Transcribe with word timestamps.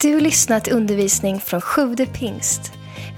Du 0.00 0.20
lyssnat 0.20 0.64
till 0.64 0.72
undervisning 0.72 1.40
från 1.40 1.60
Sjude 1.60 2.06
pingst. 2.06 2.60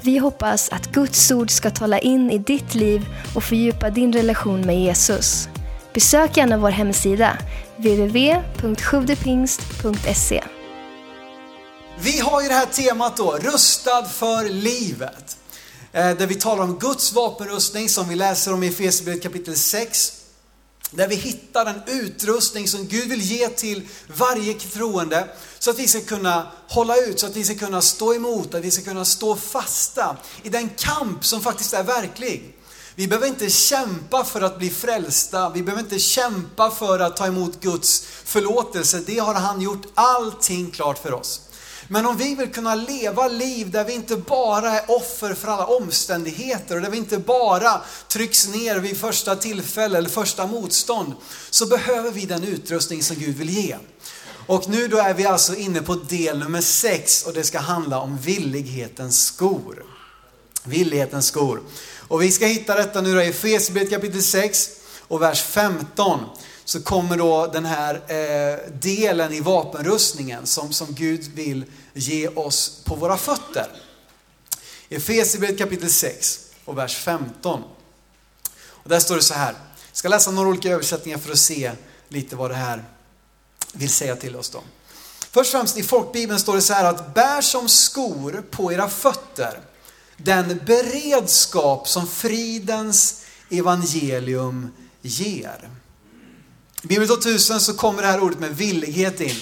Vi 0.02 0.18
hoppas 0.18 0.68
att 0.68 0.92
Guds 0.92 1.30
ord 1.30 1.50
ska 1.50 1.70
tala 1.70 1.98
in 1.98 2.30
i 2.30 2.38
ditt 2.38 2.74
liv 2.74 3.06
och 3.34 3.44
fördjupa 3.44 3.90
din 3.90 4.12
relation 4.12 4.60
med 4.60 4.80
Jesus. 4.80 5.48
Besök 5.94 6.36
gärna 6.36 6.58
vår 6.58 6.70
hemsida, 6.70 7.38
www.sjuvdepingst.se. 7.76 10.44
Vi 12.00 12.20
har 12.20 12.42
ju 12.42 12.48
det 12.48 12.54
här 12.54 12.66
temat 12.66 13.16
då, 13.16 13.38
rustad 13.42 14.04
för 14.04 14.48
livet. 14.48 15.36
Eh, 15.92 16.10
där 16.10 16.26
vi 16.26 16.34
talar 16.34 16.64
om 16.64 16.78
Guds 16.78 17.12
vapenrustning 17.12 17.88
som 17.88 18.08
vi 18.08 18.14
läser 18.14 18.52
om 18.52 18.62
i 18.62 18.68
Efesierbrevet 18.68 19.22
kapitel 19.22 19.56
6. 19.56 20.17
Där 20.90 21.08
vi 21.08 21.14
hittar 21.14 21.64
den 21.64 21.82
utrustning 21.86 22.68
som 22.68 22.86
Gud 22.86 23.08
vill 23.08 23.20
ge 23.20 23.48
till 23.48 23.88
varje 24.16 24.54
troende 24.54 25.28
så 25.58 25.70
att 25.70 25.78
vi 25.78 25.88
ska 25.88 26.00
kunna 26.00 26.52
hålla 26.68 26.96
ut, 26.96 27.20
så 27.20 27.26
att 27.26 27.36
vi 27.36 27.44
ska 27.44 27.54
kunna 27.54 27.80
stå 27.80 28.14
emot, 28.14 28.54
att 28.54 28.64
vi 28.64 28.70
ska 28.70 28.82
kunna 28.82 29.04
stå 29.04 29.36
fasta 29.36 30.16
i 30.42 30.48
den 30.48 30.68
kamp 30.68 31.24
som 31.24 31.40
faktiskt 31.40 31.74
är 31.74 31.82
verklig. 31.82 32.54
Vi 32.94 33.08
behöver 33.08 33.26
inte 33.26 33.50
kämpa 33.50 34.24
för 34.24 34.40
att 34.40 34.58
bli 34.58 34.70
frälsta, 34.70 35.50
vi 35.50 35.62
behöver 35.62 35.82
inte 35.82 35.98
kämpa 35.98 36.70
för 36.70 36.98
att 36.98 37.16
ta 37.16 37.26
emot 37.26 37.60
Guds 37.60 38.00
förlåtelse. 38.24 39.02
Det 39.06 39.18
har 39.18 39.34
han 39.34 39.60
gjort 39.60 39.86
allting 39.94 40.70
klart 40.70 40.98
för 40.98 41.14
oss. 41.14 41.47
Men 41.88 42.06
om 42.06 42.16
vi 42.16 42.34
vill 42.34 42.52
kunna 42.52 42.74
leva 42.74 43.28
liv 43.28 43.70
där 43.70 43.84
vi 43.84 43.92
inte 43.92 44.16
bara 44.16 44.70
är 44.70 44.90
offer 44.90 45.34
för 45.34 45.48
alla 45.48 45.66
omständigheter 45.66 46.76
och 46.76 46.82
där 46.82 46.90
vi 46.90 46.96
inte 46.96 47.18
bara 47.18 47.80
trycks 48.08 48.48
ner 48.48 48.78
vid 48.78 48.96
första 48.96 49.36
tillfälle 49.36 49.98
eller 49.98 50.08
första 50.08 50.46
motstånd, 50.46 51.14
så 51.50 51.66
behöver 51.66 52.10
vi 52.10 52.26
den 52.26 52.44
utrustning 52.44 53.02
som 53.02 53.16
Gud 53.16 53.36
vill 53.36 53.50
ge. 53.50 53.76
Och 54.46 54.68
nu 54.68 54.88
då 54.88 54.98
är 54.98 55.14
vi 55.14 55.26
alltså 55.26 55.54
inne 55.56 55.82
på 55.82 55.94
del 55.94 56.38
nummer 56.38 56.60
sex 56.60 57.22
och 57.22 57.32
det 57.32 57.44
ska 57.44 57.58
handla 57.58 58.00
om 58.00 58.18
villighetens 58.18 59.24
skor. 59.24 59.84
Villighetens 60.64 61.26
skor. 61.26 61.60
Och 62.08 62.22
vi 62.22 62.32
ska 62.32 62.46
hitta 62.46 62.74
detta 62.74 63.00
nu 63.00 63.14
då 63.14 63.22
i 63.22 63.28
Efesierbrevet 63.28 63.90
kapitel 63.90 64.22
6 64.22 64.70
och 65.00 65.22
vers 65.22 65.42
15 65.42 66.20
så 66.68 66.82
kommer 66.82 67.16
då 67.16 67.46
den 67.46 67.64
här 67.64 67.94
eh, 67.94 68.72
delen 68.72 69.32
i 69.32 69.40
vapenrustningen 69.40 70.46
som, 70.46 70.72
som 70.72 70.94
Gud 70.94 71.24
vill 71.34 71.64
ge 71.94 72.28
oss 72.28 72.82
på 72.84 72.94
våra 72.94 73.16
fötter. 73.16 73.66
Efesierbrevet 74.88 75.58
kapitel 75.58 75.90
6 75.90 76.40
och 76.64 76.78
vers 76.78 76.96
15. 76.96 77.62
Och 78.60 78.88
där 78.88 79.00
står 79.00 79.16
det 79.16 79.22
så 79.22 79.34
här. 79.34 79.52
Jag 79.88 79.96
ska 79.96 80.08
läsa 80.08 80.30
några 80.30 80.48
olika 80.48 80.70
översättningar 80.70 81.18
för 81.18 81.32
att 81.32 81.38
se 81.38 81.72
lite 82.08 82.36
vad 82.36 82.50
det 82.50 82.54
här 82.54 82.84
vill 83.72 83.90
säga 83.90 84.16
till 84.16 84.36
oss 84.36 84.50
då. 84.50 84.62
Först 85.30 85.54
och 85.54 85.60
främst 85.60 85.78
i 85.78 85.82
folkbibeln 85.82 86.38
står 86.38 86.54
det 86.54 86.62
så 86.62 86.72
här 86.72 86.84
att 86.84 87.14
bär 87.14 87.40
som 87.40 87.68
skor 87.68 88.44
på 88.50 88.72
era 88.72 88.88
fötter 88.88 89.60
den 90.16 90.60
beredskap 90.66 91.88
som 91.88 92.06
fridens 92.06 93.24
evangelium 93.50 94.70
ger. 95.02 95.77
I 96.82 96.86
Bibel 96.86 97.08
2000 97.08 97.60
så 97.60 97.74
kommer 97.74 98.02
det 98.02 98.08
här 98.08 98.20
ordet 98.20 98.38
med 98.38 98.56
villighet 98.56 99.20
in. 99.20 99.36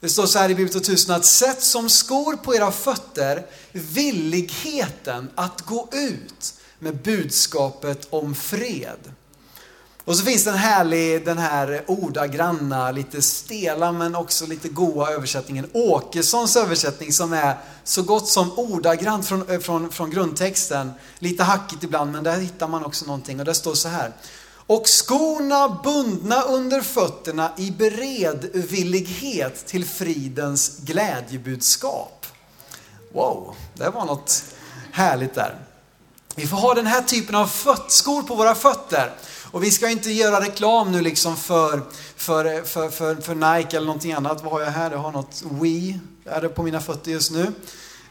Det 0.00 0.08
står 0.08 0.26
så 0.26 0.38
här 0.38 0.50
i 0.50 0.54
Bibel 0.54 0.72
2000 0.72 1.14
att 1.14 1.24
sätt 1.24 1.62
som 1.62 1.88
skor 1.88 2.36
på 2.36 2.54
era 2.54 2.72
fötter 2.72 3.46
villigheten 3.72 5.28
att 5.34 5.60
gå 5.60 5.88
ut 5.92 6.54
med 6.78 7.02
budskapet 7.02 8.06
om 8.10 8.34
fred. 8.34 8.98
Och 10.04 10.16
så 10.16 10.24
finns 10.24 10.44
det 10.44 10.50
en 10.50 10.56
härlig, 10.56 11.24
den 11.24 11.38
här 11.38 11.84
ordagranna, 11.86 12.90
lite 12.90 13.22
stela 13.22 13.92
men 13.92 14.14
också 14.14 14.46
lite 14.46 14.68
goa 14.68 15.10
översättningen. 15.10 15.70
Åkessons 15.72 16.56
översättning 16.56 17.12
som 17.12 17.32
är 17.32 17.56
så 17.84 18.02
gott 18.02 18.28
som 18.28 18.58
ordagrant 18.58 19.26
från, 19.26 19.50
eh, 19.50 19.60
från, 19.60 19.90
från 19.90 20.10
grundtexten. 20.10 20.92
Lite 21.18 21.42
hackigt 21.42 21.84
ibland 21.84 22.12
men 22.12 22.24
där 22.24 22.38
hittar 22.38 22.68
man 22.68 22.84
också 22.84 23.06
någonting 23.06 23.38
och 23.38 23.44
det 23.46 23.54
står 23.54 23.74
så 23.74 23.88
här. 23.88 24.12
Och 24.66 24.86
skorna 24.86 25.80
bundna 25.84 26.42
under 26.42 26.80
fötterna 26.80 27.52
i 27.56 27.70
beredvillighet 27.70 29.66
till 29.66 29.84
fridens 29.84 30.78
glädjebudskap. 30.78 32.26
Wow, 33.12 33.54
det 33.74 33.90
var 33.90 34.04
något 34.04 34.44
härligt 34.92 35.34
där. 35.34 35.54
Vi 36.34 36.46
får 36.46 36.56
ha 36.56 36.74
den 36.74 36.86
här 36.86 37.02
typen 37.02 37.34
av 37.34 37.50
skor 37.88 38.22
på 38.22 38.34
våra 38.34 38.54
fötter. 38.54 39.12
Och 39.50 39.64
vi 39.64 39.70
ska 39.70 39.90
inte 39.90 40.10
göra 40.10 40.40
reklam 40.40 40.92
nu 40.92 41.00
liksom 41.00 41.36
för, 41.36 41.82
för, 42.16 42.62
för, 42.64 42.88
för, 42.88 43.14
för 43.14 43.34
Nike 43.34 43.76
eller 43.76 43.86
någonting 43.86 44.12
annat. 44.12 44.42
Vad 44.42 44.52
har 44.52 44.60
jag 44.60 44.70
här? 44.70 44.90
Jag 44.90 44.98
har 44.98 45.12
något 45.12 45.42
Wii, 45.50 46.00
är 46.24 46.40
det 46.40 46.48
på 46.48 46.62
mina 46.62 46.80
fötter 46.80 47.10
just 47.10 47.32
nu. 47.32 47.52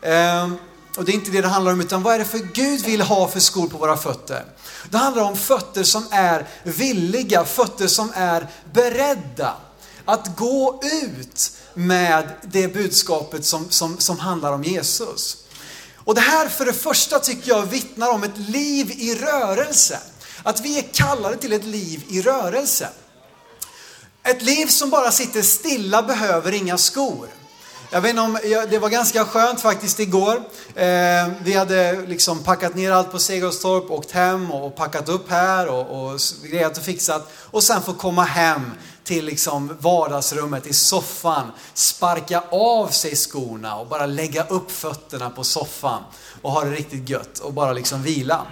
Ehm, 0.02 0.58
och 0.98 1.06
det 1.06 1.12
är 1.12 1.14
inte 1.14 1.32
det 1.32 1.42
det 1.42 1.48
handlar 1.48 1.72
om, 1.72 1.82
utan 1.82 2.04
vad 2.04 2.16
är 2.16 2.20
det 2.20 2.26
för 2.26 2.38
Gud 2.38 2.86
vill 2.86 3.02
ha 3.02 3.28
för 3.28 3.40
skor 3.40 3.68
på 3.68 3.78
våra 3.78 3.98
fötter? 3.98 4.46
Det 4.90 4.98
handlar 4.98 5.24
om 5.24 5.38
fötter 5.38 5.84
som 5.84 6.06
är 6.12 6.48
villiga, 6.64 7.46
fötter 7.46 7.88
som 7.88 8.12
är 8.16 8.48
beredda 8.74 9.54
att 10.06 10.38
gå 10.38 10.82
ut 11.04 11.52
med 11.74 12.30
det 12.44 12.74
budskapet 12.74 13.46
som, 13.46 13.70
som, 13.70 13.98
som 13.98 14.20
handlar 14.20 14.54
om 14.54 14.64
Jesus. 14.64 15.38
Och 15.96 16.16
det 16.16 16.22
här 16.22 16.50
för 16.50 16.66
det 16.66 16.74
första 16.74 17.20
tycker 17.20 17.50
jag 17.50 17.66
vittnar 17.66 18.10
om 18.12 18.24
ett 18.24 18.38
liv 18.38 18.92
i 18.92 19.16
rörelse. 19.16 20.00
Att 20.44 20.62
vi 20.62 20.78
är 20.78 20.84
kallade 20.94 21.38
till 21.38 21.54
ett 21.54 21.66
liv 21.66 22.04
i 22.08 22.22
rörelse. 22.22 22.90
Ett 24.24 24.42
liv 24.42 24.68
som 24.68 24.90
bara 24.90 25.12
sitter 25.12 25.42
stilla 25.42 26.04
behöver 26.04 26.52
inga 26.52 26.78
skor. 26.78 27.28
Jag 27.96 28.02
vet 28.02 28.10
inte 28.10 28.22
om, 28.22 28.38
det 28.70 28.80
var 28.80 28.90
ganska 28.90 29.26
skönt 29.26 29.62
faktiskt 29.62 30.00
igår. 30.00 30.36
Eh, 30.76 31.28
vi 31.42 31.54
hade 31.54 32.02
liksom 32.02 32.44
packat 32.44 32.76
ner 32.76 32.92
allt 32.92 33.12
på 33.12 33.20
Segerstorp, 33.20 33.92
åkt 33.92 34.12
hem 34.12 34.52
och 34.52 34.76
packat 34.76 35.10
upp 35.10 35.30
här 35.30 35.68
och, 35.68 36.12
och 36.12 36.20
grejat 36.44 36.78
och 36.78 36.84
fixat. 36.84 37.32
Och 37.52 37.64
sen 37.64 37.82
få 37.82 37.94
komma 37.94 38.24
hem 38.24 38.72
till 39.04 39.26
liksom 39.26 39.78
vardagsrummet 39.80 40.68
i 40.68 40.74
soffan, 40.74 41.52
sparka 41.74 42.44
av 42.52 42.88
sig 42.88 43.16
skorna 43.16 43.76
och 43.76 43.88
bara 43.88 44.06
lägga 44.06 44.44
upp 44.44 44.72
fötterna 44.72 45.30
på 45.30 45.44
soffan 45.44 46.04
och 46.42 46.52
ha 46.52 46.64
det 46.64 46.72
riktigt 46.72 47.10
gött 47.10 47.40
och 47.40 47.54
bara 47.54 47.74
liksom 47.74 48.04
vila. 48.04 48.46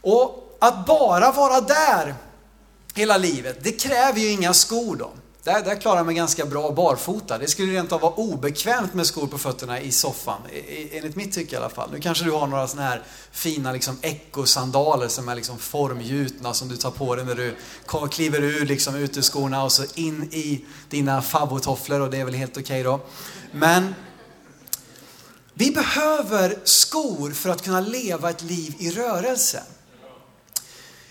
Och 0.00 0.56
att 0.60 0.86
bara 0.86 1.32
vara 1.32 1.60
där 1.60 2.14
hela 2.94 3.16
livet, 3.16 3.58
det 3.64 3.72
kräver 3.72 4.20
ju 4.20 4.30
inga 4.30 4.52
skor 4.54 4.96
då. 4.96 5.10
Där, 5.48 5.62
där 5.62 5.80
klarar 5.80 5.96
jag 5.96 6.06
mig 6.06 6.14
ganska 6.14 6.46
bra 6.46 6.70
barfota. 6.70 7.38
Det 7.38 7.46
skulle 7.46 7.72
rent 7.72 7.92
av 7.92 8.00
vara 8.00 8.12
obekvämt 8.12 8.94
med 8.94 9.06
skor 9.06 9.26
på 9.26 9.38
fötterna 9.38 9.80
i 9.80 9.92
soffan. 9.92 10.40
E, 10.52 10.58
e, 10.58 10.98
enligt 10.98 11.16
mitt 11.16 11.32
tycke 11.32 11.54
i 11.54 11.58
alla 11.58 11.68
fall. 11.68 11.90
Nu 11.92 12.00
kanske 12.00 12.24
du 12.24 12.30
har 12.30 12.46
några 12.46 12.68
sådana 12.68 12.88
här 12.88 13.02
fina 13.32 13.72
liksom 13.72 13.98
ekosandaler 14.02 15.08
som 15.08 15.28
är 15.28 15.34
liksom 15.34 15.58
formgjutna 15.58 16.54
som 16.54 16.68
du 16.68 16.76
tar 16.76 16.90
på 16.90 17.14
dig 17.14 17.24
när 17.24 17.34
du 17.34 17.56
kliver 18.10 18.42
ur 18.42 18.66
liksom 18.66 18.94
uteskorna 18.94 19.64
och 19.64 19.72
så 19.72 19.84
in 19.94 20.22
i 20.22 20.64
dina 20.88 21.22
favvotofflor 21.22 22.00
och 22.00 22.10
det 22.10 22.20
är 22.20 22.24
väl 22.24 22.34
helt 22.34 22.56
okej 22.56 22.62
okay 22.62 22.82
då. 22.82 23.00
Men 23.52 23.94
vi 25.54 25.70
behöver 25.70 26.58
skor 26.64 27.30
för 27.30 27.50
att 27.50 27.62
kunna 27.62 27.80
leva 27.80 28.30
ett 28.30 28.42
liv 28.42 28.74
i 28.78 28.90
rörelse. 28.90 29.62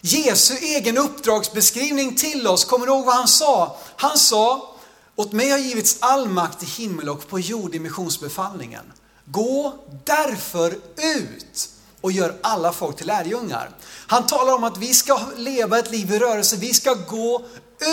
Jesu 0.08 0.54
egen 0.54 0.98
uppdragsbeskrivning 0.98 2.16
till 2.16 2.48
oss, 2.48 2.66
kommer 2.66 2.86
du 2.86 2.92
ihåg 2.92 3.06
vad 3.06 3.16
han 3.16 3.28
sa? 3.28 3.78
Han 3.96 4.18
sa, 4.18 4.76
åt 5.16 5.32
mig 5.32 5.50
har 5.50 5.58
givits 5.58 5.98
all 6.00 6.30
makt 6.30 6.64
i 6.64 6.66
himmel 6.66 7.10
och 7.10 7.28
på 7.28 7.40
jord 7.40 7.76
i 7.76 7.80
missionsbefallningen. 7.80 8.94
Gå 9.26 9.74
därför 10.06 10.76
ut 10.98 11.70
och 12.02 12.12
gör 12.12 12.36
alla 12.42 12.74
folk 12.74 12.98
till 12.98 13.08
lärjungar. 13.08 13.70
Han 14.08 14.26
talar 14.26 14.54
om 14.54 14.64
att 14.64 14.78
vi 14.78 14.94
ska 14.94 15.20
leva 15.36 15.80
ett 15.80 15.92
liv 15.92 16.14
i 16.14 16.20
rörelse, 16.20 16.56
vi 16.56 16.74
ska 16.74 16.94
gå 16.94 17.46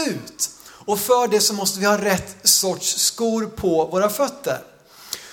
ut. 0.06 0.50
Och 0.66 1.00
för 1.00 1.28
det 1.28 1.40
så 1.40 1.54
måste 1.54 1.80
vi 1.80 1.86
ha 1.86 1.98
rätt 1.98 2.36
sorts 2.48 2.96
skor 2.96 3.46
på 3.46 3.86
våra 3.86 4.08
fötter. 4.08 4.58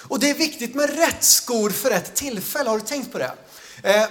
Och 0.07 0.19
det 0.19 0.29
är 0.29 0.35
viktigt 0.35 0.75
med 0.75 0.97
rätt 0.97 1.23
skor 1.23 1.69
för 1.69 1.89
rätt 1.89 2.15
tillfälle, 2.15 2.69
har 2.69 2.77
du 2.77 2.85
tänkt 2.85 3.11
på 3.11 3.17
det? 3.17 3.33
Eh, 3.83 4.05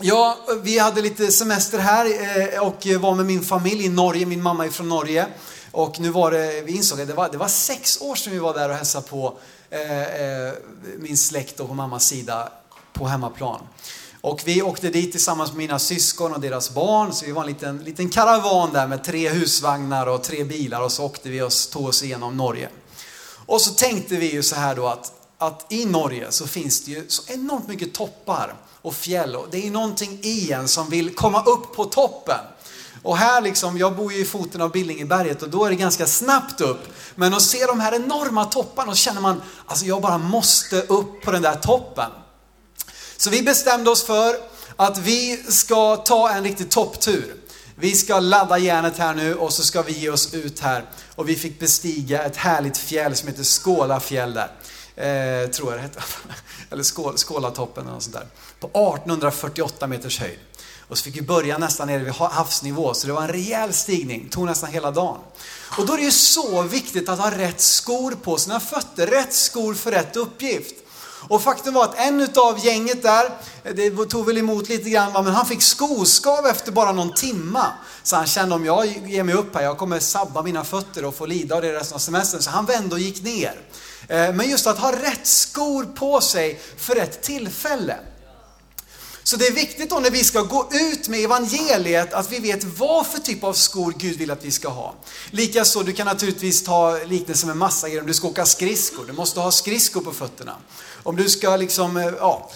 Ja, 0.00 0.38
vi 0.62 0.78
hade 0.78 1.02
lite 1.02 1.32
semester 1.32 1.78
här 1.78 2.06
eh, 2.54 2.62
och 2.62 2.86
var 3.00 3.14
med 3.14 3.26
min 3.26 3.42
familj 3.42 3.84
i 3.84 3.88
Norge. 3.88 4.26
Min 4.26 4.42
mamma 4.42 4.66
är 4.66 4.70
från 4.70 4.88
Norge. 4.88 5.26
Och 5.72 6.00
nu 6.00 6.10
var 6.10 6.30
det, 6.30 6.62
vi 6.62 6.76
insåg 6.76 7.00
att 7.00 7.08
det 7.08 7.14
var, 7.14 7.28
det 7.28 7.38
var 7.38 7.48
sex 7.48 8.00
år 8.00 8.14
sedan 8.14 8.32
vi 8.32 8.38
var 8.38 8.54
där 8.54 8.68
och 8.68 8.74
hälsade 8.74 9.06
på 9.06 9.38
eh, 9.70 10.02
eh 10.02 10.52
min 10.98 11.16
släkt 11.16 11.60
och 11.60 11.68
på 11.68 11.74
mammas 11.74 12.06
sida 12.06 12.52
på 12.92 13.06
hemmaplan. 13.06 13.60
Och 14.20 14.42
vi 14.44 14.62
åkte 14.62 14.90
dit 14.90 15.12
tillsammans 15.12 15.50
med 15.50 15.58
mina 15.58 15.78
syskon 15.78 16.34
och 16.34 16.40
deras 16.40 16.74
barn. 16.74 17.12
Så 17.12 17.26
vi 17.26 17.32
var 17.32 17.42
en 17.42 17.48
liten, 17.48 17.78
liten 17.78 18.08
karavan 18.08 18.72
där 18.72 18.86
med 18.86 19.04
tre 19.04 19.28
husvagnar 19.28 20.06
och 20.06 20.22
tre 20.22 20.44
bilar 20.44 20.80
och 20.80 20.92
så 20.92 21.04
åkte 21.04 21.28
vi 21.28 21.42
och 21.42 21.52
tog 21.72 21.86
oss 21.86 22.02
igenom 22.02 22.36
Norge. 22.36 22.68
Och 23.46 23.60
så 23.60 23.74
tänkte 23.74 24.16
vi 24.16 24.32
ju 24.32 24.42
så 24.42 24.56
här 24.56 24.74
då 24.74 24.86
att, 24.86 25.12
att 25.38 25.66
i 25.68 25.84
Norge 25.84 26.26
så 26.32 26.46
finns 26.46 26.84
det 26.84 26.90
ju 26.90 27.04
så 27.08 27.22
enormt 27.26 27.68
mycket 27.68 27.94
toppar 27.94 28.54
och 28.82 28.94
fjäll. 28.94 29.36
Och 29.36 29.48
det 29.50 29.66
är 29.66 29.70
någonting 29.70 30.18
i 30.22 30.52
en 30.52 30.68
som 30.68 30.90
vill 30.90 31.14
komma 31.14 31.42
upp 31.42 31.76
på 31.76 31.84
toppen. 31.84 32.40
Och 33.02 33.16
här 33.16 33.40
liksom, 33.40 33.78
jag 33.78 33.96
bor 33.96 34.12
ju 34.12 34.18
i 34.18 34.24
foten 34.24 34.60
av 34.60 34.72
Billingeberget 34.72 35.42
och 35.42 35.50
då 35.50 35.64
är 35.64 35.70
det 35.70 35.76
ganska 35.76 36.06
snabbt 36.06 36.60
upp. 36.60 36.80
Men 37.14 37.34
att 37.34 37.42
se 37.42 37.66
de 37.66 37.80
här 37.80 37.94
enorma 37.94 38.44
topparna 38.44 38.90
och 38.90 38.96
känner 38.96 39.20
man, 39.20 39.42
alltså 39.66 39.86
jag 39.86 40.02
bara 40.02 40.18
måste 40.18 40.82
upp 40.82 41.22
på 41.22 41.30
den 41.30 41.42
där 41.42 41.54
toppen. 41.54 42.10
Så 43.16 43.30
vi 43.30 43.42
bestämde 43.42 43.90
oss 43.90 44.04
för 44.04 44.36
att 44.76 44.98
vi 44.98 45.44
ska 45.48 45.96
ta 45.96 46.30
en 46.30 46.44
riktig 46.44 46.70
topptur. 46.70 47.36
Vi 47.74 47.94
ska 47.94 48.20
ladda 48.20 48.58
järnet 48.58 48.98
här 48.98 49.14
nu 49.14 49.34
och 49.34 49.52
så 49.52 49.62
ska 49.62 49.82
vi 49.82 49.92
ge 49.92 50.10
oss 50.10 50.34
ut 50.34 50.60
här. 50.60 50.84
Och 51.14 51.28
vi 51.28 51.36
fick 51.36 51.60
bestiga 51.60 52.22
ett 52.22 52.36
härligt 52.36 52.78
fjäll 52.78 53.14
som 53.16 53.28
heter 53.28 53.44
Skålafjäll 53.44 54.34
där. 54.34 54.50
Eh, 54.96 55.50
tror 55.50 55.70
jag 55.70 55.78
det 55.78 55.82
hette. 55.82 56.02
Eller 56.70 56.82
Skål, 56.82 57.18
Skålatoppen 57.18 57.82
eller 57.84 57.94
något 57.94 58.02
sånt 58.02 58.16
där. 58.16 58.26
På 58.60 58.66
1848 58.66 59.86
meters 59.86 60.20
höjd. 60.20 60.38
Och 60.88 60.98
så 60.98 61.04
fick 61.04 61.16
vi 61.16 61.22
börja 61.22 61.58
nästan 61.58 61.88
nere 61.88 62.04
vid 62.04 62.12
havsnivå, 62.12 62.94
så 62.94 63.06
det 63.06 63.12
var 63.12 63.22
en 63.22 63.28
rejäl 63.28 63.72
stigning. 63.72 64.24
Det 64.24 64.30
tog 64.30 64.46
nästan 64.46 64.70
hela 64.70 64.90
dagen. 64.90 65.18
Och 65.78 65.86
då 65.86 65.92
är 65.92 65.96
det 65.96 66.04
ju 66.04 66.10
så 66.10 66.62
viktigt 66.62 67.08
att 67.08 67.18
ha 67.18 67.30
rätt 67.30 67.60
skor 67.60 68.12
på 68.22 68.38
sina 68.38 68.60
fötter. 68.60 69.06
Rätt 69.06 69.32
skor 69.32 69.74
för 69.74 69.90
rätt 69.90 70.16
uppgift. 70.16 70.74
Och 71.28 71.42
faktum 71.42 71.74
var 71.74 71.84
att 71.84 71.98
en 71.98 72.20
utav 72.20 72.64
gänget 72.64 73.02
där, 73.02 73.24
eh, 73.64 73.74
det 73.74 74.06
tog 74.06 74.26
väl 74.26 74.38
emot 74.38 74.68
lite 74.68 74.90
grann, 74.90 75.12
men 75.12 75.26
han 75.26 75.46
fick 75.46 75.62
skoskav 75.62 76.46
efter 76.46 76.72
bara 76.72 76.92
någon 76.92 77.12
timma. 77.14 77.66
Så 78.02 78.16
han 78.16 78.26
kände 78.26 78.54
om 78.54 78.64
jag 78.64 78.86
ger 78.86 79.22
mig 79.22 79.34
upp 79.34 79.54
här, 79.54 79.62
jag 79.62 79.78
kommer 79.78 80.00
sabba 80.00 80.42
mina 80.42 80.64
fötter 80.64 81.04
och 81.04 81.14
få 81.14 81.26
lida 81.26 81.54
av 81.54 81.62
det 81.62 81.72
resten 81.72 81.94
av 81.94 81.98
semestern. 81.98 82.42
Så 82.42 82.50
han 82.50 82.66
vände 82.66 82.94
och 82.94 83.00
gick 83.00 83.22
ner. 83.22 83.60
Eh, 84.08 84.34
men 84.34 84.50
just 84.50 84.66
att 84.66 84.78
ha 84.78 84.92
rätt 84.92 85.26
skor 85.26 85.84
på 85.84 86.20
sig 86.20 86.60
för 86.76 86.94
rätt 86.94 87.22
tillfälle. 87.22 87.96
Så 89.22 89.36
det 89.36 89.46
är 89.46 89.52
viktigt 89.52 89.90
då 89.90 89.98
när 89.98 90.10
vi 90.10 90.24
ska 90.24 90.42
gå 90.42 90.68
ut 90.72 91.08
med 91.08 91.24
evangeliet 91.24 92.12
att 92.12 92.32
vi 92.32 92.38
vet 92.38 92.64
vad 92.64 93.06
för 93.06 93.18
typ 93.18 93.44
av 93.44 93.52
skor 93.52 93.94
Gud 93.98 94.18
vill 94.18 94.30
att 94.30 94.44
vi 94.44 94.50
ska 94.50 94.68
ha. 94.68 94.94
Likaså, 95.30 95.82
du 95.82 95.92
kan 95.92 96.06
naturligtvis 96.06 96.64
ta 96.64 96.98
liknelse 97.04 97.46
med 97.46 97.56
massa 97.56 97.88
grejer. 97.88 98.00
Om 98.00 98.06
du 98.06 98.14
ska 98.14 98.28
åka 98.28 98.46
skridskor, 98.46 99.04
du 99.06 99.12
måste 99.12 99.40
ha 99.40 99.50
skridskor 99.52 100.00
på 100.00 100.12
fötterna. 100.12 100.56
Om 101.02 101.16
du 101.16 101.28
ska 101.28 101.56
liksom, 101.56 101.96
eh, 101.96 102.12
ja, 102.18 102.50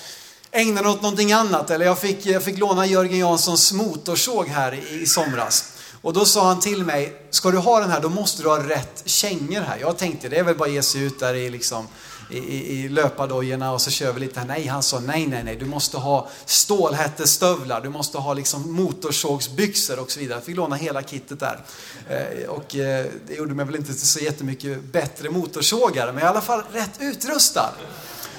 ägna 0.51 0.83
dig 0.83 0.91
åt 0.91 1.03
någonting 1.03 1.33
annat. 1.33 1.71
Eller 1.71 1.87
jag 1.87 1.99
fick, 1.99 2.27
jag 2.27 2.43
fick 2.43 2.59
låna 2.59 2.87
Jörgen 2.87 3.19
Janssons 3.19 3.73
motorsåg 3.73 4.49
här 4.49 4.75
i, 4.75 5.03
i 5.03 5.07
somras. 5.07 5.70
Och 6.03 6.13
då 6.13 6.25
sa 6.25 6.47
han 6.47 6.61
till 6.61 6.85
mig, 6.85 7.23
ska 7.31 7.51
du 7.51 7.59
ha 7.59 7.81
den 7.81 7.91
här 7.91 8.01
då 8.01 8.09
måste 8.09 8.43
du 8.43 8.49
ha 8.49 8.69
rätt 8.69 9.03
kängor 9.05 9.61
här. 9.61 9.79
Jag 9.81 9.99
tänkte 9.99 10.29
det 10.29 10.37
är 10.37 10.43
väl 10.43 10.57
bara 10.57 10.69
att 10.69 10.75
ge 10.75 10.83
sig 10.83 11.03
ut 11.03 11.21
där 11.21 11.35
i 11.35 11.51
liksom 11.51 11.87
i, 12.31 12.39
i, 12.39 12.89
löpardojorna 12.89 13.73
och 13.73 13.81
så 13.81 13.91
kör 13.91 14.13
vi 14.13 14.21
lite 14.21 14.41
här. 14.41 14.47
Nej, 14.47 14.67
han 14.67 14.83
sa 14.83 15.01
nej, 15.01 15.27
nej, 15.27 15.45
nej, 15.45 15.57
du 15.57 15.67
måste 15.67 15.99
ha 15.99 16.29
stålhättestövlar, 16.45 17.81
du 17.81 17.89
måste 17.89 18.19
ha 18.19 18.35
liksom 18.35 18.73
motorsågsbyxor 18.73 19.99
och 19.99 20.11
så 20.11 20.21
vidare. 20.21 20.37
Jag 20.37 20.45
fick 20.45 20.57
låna 20.57 20.77
hela 20.77 21.03
kittet 21.03 21.41
där. 21.41 21.61
Eh, 22.09 22.49
och 22.49 22.77
eh, 22.77 23.07
det 23.27 23.35
gjorde 23.35 23.55
mig 23.55 23.67
väl 23.67 23.77
inte 23.77 23.93
så 23.93 24.21
jättemycket 24.21 24.85
bättre 24.85 25.31
motorsågare, 25.31 26.13
men 26.13 26.23
i 26.25 26.27
alla 26.27 26.41
fall 26.41 26.63
rätt 26.73 27.01
utrustad. 27.01 27.71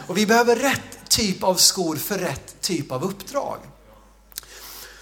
Och 0.08 0.18
vi 0.18 0.26
behöver 0.26 0.56
rätt 0.56 1.10
typ 1.10 1.44
av 1.44 1.56
skor 1.56 1.96
för 1.96 2.18
rätt 2.18 2.62
typ 2.62 2.92
av 2.92 3.04
uppdrag. 3.04 3.58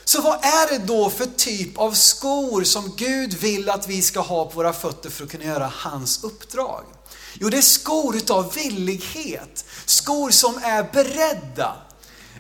Så 0.10 0.22
vad 0.22 0.46
är 0.46 0.70
det 0.70 0.86
då 0.86 1.10
för 1.10 1.26
typ 1.26 1.78
av 1.78 1.92
skor 1.92 2.64
som 2.64 2.94
Gud 2.98 3.34
vill 3.34 3.70
att 3.70 3.88
vi 3.88 4.02
ska 4.02 4.20
ha 4.20 4.46
på 4.46 4.56
våra 4.56 4.74
fötter 4.74 5.10
för 5.10 5.24
att 5.24 5.32
kunna 5.32 5.44
göra 5.44 5.72
hans 5.76 6.24
uppdrag? 6.24 6.84
Jo, 7.34 7.50
det 7.50 7.58
är 7.58 7.62
skor 7.62 8.16
utav 8.16 8.54
villighet. 8.54 9.66
Skor 9.86 10.30
som 10.30 10.58
är 10.64 10.84
beredda. 10.94 11.76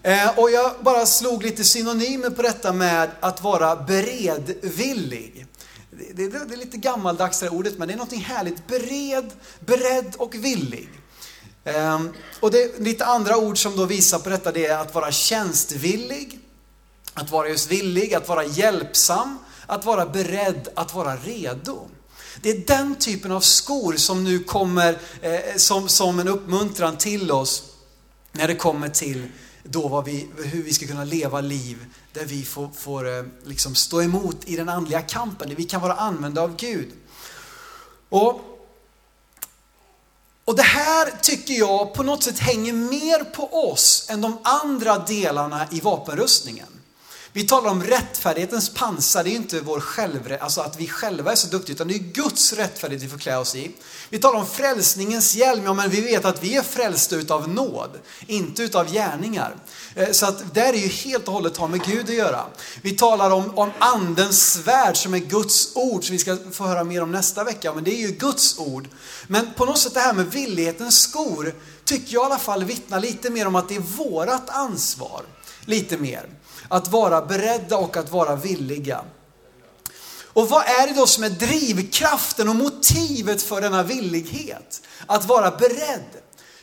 Eh, 0.04 0.39
och 0.39 0.51
jag 0.51 0.71
bara 0.81 1.06
slog 1.06 1.44
lite 1.44 1.63
synonymer 1.63 2.30
på 2.30 2.42
detta 2.42 2.74
med 2.74 3.10
att 3.19 3.44
vara 3.44 3.75
beredvillig. 3.75 5.45
Det, 5.92 6.13
det, 6.13 6.45
det 6.45 6.54
är 6.54 6.57
lite 6.57 6.77
gammaldags 6.77 7.39
det 7.39 7.50
ordet, 7.50 7.77
men 7.77 7.88
det 7.88 7.94
är 7.94 7.98
något 7.98 8.13
härligt. 8.13 8.68
Bered, 8.68 9.31
beredd 9.60 10.16
och 10.18 10.36
villig. 10.36 10.89
Eh, 11.63 12.01
och 12.39 12.51
det 12.51 12.63
är 12.63 12.81
lite 12.81 13.06
andra 13.06 13.38
ord 13.38 13.57
som 13.57 13.75
då 13.75 13.86
visar 13.86 14.19
på 14.19 14.30
detta, 14.30 14.51
det 14.51 14.66
är 14.66 14.77
att 14.77 14.95
vara 14.95 15.12
tjänstvillig, 15.12 16.38
att 17.19 17.31
vara 17.31 17.50
just 17.50 17.71
villig, 17.71 18.13
att 18.13 18.27
vara 18.27 18.45
hjälpsam, 18.45 19.39
att 19.66 19.86
vara 19.86 20.06
beredd, 20.06 20.68
att 20.75 20.94
vara 20.94 21.16
redo. 21.16 21.88
Det 22.42 22.50
är 22.50 22.57
den 22.57 22.95
typen 22.95 23.31
av 23.31 23.42
skor 23.42 23.94
som 23.94 24.24
nu 24.24 24.39
kommer 24.39 24.98
eh, 25.21 25.56
som, 25.56 25.89
som 25.89 26.19
en 26.19 26.27
uppmuntran 26.27 26.98
till 26.98 27.31
oss 27.31 27.63
när 28.31 28.48
det 28.48 28.56
kommer 28.56 28.89
till 28.89 29.27
då 29.63 29.88
vad 29.88 30.06
vi, 30.06 30.27
hur 30.38 30.63
vi 30.63 30.74
ska 30.74 30.88
kunna 30.88 31.04
leva 31.04 31.42
liv 31.42 31.86
där 32.13 32.25
vi 32.25 32.45
får, 32.45 32.69
får 32.69 33.18
eh, 33.18 33.24
liksom 33.44 33.75
stå 33.75 34.01
emot 34.01 34.38
i 34.45 34.56
den 34.56 34.69
andliga 34.69 35.01
kampen, 35.01 35.50
där 35.50 35.56
vi 35.56 35.63
kan 35.63 35.81
vara 35.81 35.94
använda 35.94 36.42
av 36.42 36.56
Gud. 36.56 36.92
Och, 38.10 38.42
och 40.45 40.56
det 40.56 40.63
här 40.63 41.13
tycker 41.21 41.54
jag 41.54 41.94
på 41.94 42.04
något 42.04 42.24
sätt 42.24 42.39
hänger 42.39 42.74
mer 42.74 43.24
på 43.24 43.71
oss 43.71 44.07
än 44.10 44.21
de 44.21 44.38
andra 44.44 44.98
delarna 44.98 45.68
i 45.71 45.80
vapenrustningen. 45.80 46.78
Vi 47.33 47.43
talar 47.43 47.69
om 47.69 47.83
rättfärdighetens 47.83 48.73
pansar, 48.73 49.23
det 49.23 49.29
är 49.29 49.35
inte 49.35 49.59
vår 49.59 49.79
självre, 49.79 50.39
alltså 50.39 50.61
att 50.61 50.79
vi 50.79 50.87
själva 50.87 51.31
är 51.31 51.35
så 51.35 51.47
duktiga, 51.47 51.73
utan 51.73 51.87
det 51.87 51.93
är 51.93 51.99
Guds 51.99 52.53
rättfärdighet 52.53 53.03
vi 53.03 53.09
får 53.09 53.17
klä 53.17 53.37
oss 53.37 53.55
i. 53.55 53.71
Vi 54.09 54.19
talar 54.19 54.39
om 54.39 54.45
frälsningens 54.45 55.35
hjälm, 55.35 55.63
ja 55.63 55.73
men 55.73 55.89
vi 55.89 56.01
vet 56.01 56.25
att 56.25 56.43
vi 56.43 56.55
är 56.55 56.61
frälsta 56.61 57.15
utav 57.15 57.49
nåd, 57.49 57.89
inte 58.27 58.63
utav 58.63 58.91
gärningar. 58.91 59.55
Eh, 59.95 60.11
så 60.11 60.25
att 60.25 60.53
det 60.53 60.61
är 60.61 60.73
ju 60.73 60.87
helt 60.87 61.27
och 61.27 61.33
hållet 61.33 61.57
har 61.57 61.67
med 61.67 61.85
Gud 61.85 62.09
att 62.09 62.15
göra. 62.15 62.45
Vi 62.81 62.91
talar 62.91 63.31
om, 63.31 63.57
om 63.57 63.71
andens 63.79 64.53
svärd 64.53 64.97
som 64.97 65.13
är 65.13 65.19
Guds 65.19 65.75
ord, 65.75 66.03
som 66.03 66.13
vi 66.13 66.19
ska 66.19 66.37
få 66.51 66.63
höra 66.67 66.83
mer 66.83 67.03
om 67.03 67.11
nästa 67.11 67.43
vecka, 67.43 67.73
men 67.73 67.83
det 67.83 67.91
är 67.91 68.07
ju 68.07 68.11
Guds 68.11 68.59
ord. 68.59 68.87
Men 69.27 69.53
på 69.53 69.65
något 69.65 69.77
sätt 69.77 69.93
det 69.93 69.99
här 69.99 70.13
med 70.13 70.31
villighetens 70.31 71.01
skor, 71.01 71.55
tycker 71.85 72.13
jag 72.13 72.23
i 72.23 72.25
alla 72.25 72.39
fall 72.39 72.63
vittnar 72.63 72.99
lite 72.99 73.29
mer 73.29 73.47
om 73.47 73.55
att 73.55 73.69
det 73.69 73.75
är 73.75 73.79
vårat 73.79 74.49
ansvar. 74.49 75.21
Lite 75.65 75.97
mer. 75.97 76.38
Att 76.69 76.88
vara 76.88 77.21
beredda 77.21 77.77
och 77.77 77.98
att 77.98 78.12
vara 78.12 78.36
villiga. 78.36 79.01
Och 80.33 80.50
vad 80.50 80.63
är 80.63 80.88
det 80.88 80.94
då 80.94 81.07
som 81.07 81.24
är 81.24 81.30
drivkraften 81.30 82.50
och 82.50 82.56
motivet 82.56 83.42
för 83.42 83.62
denna 83.62 83.83
villighet? 83.83 84.81
Att 85.06 85.25
vara 85.25 85.51
beredd. 85.51 86.06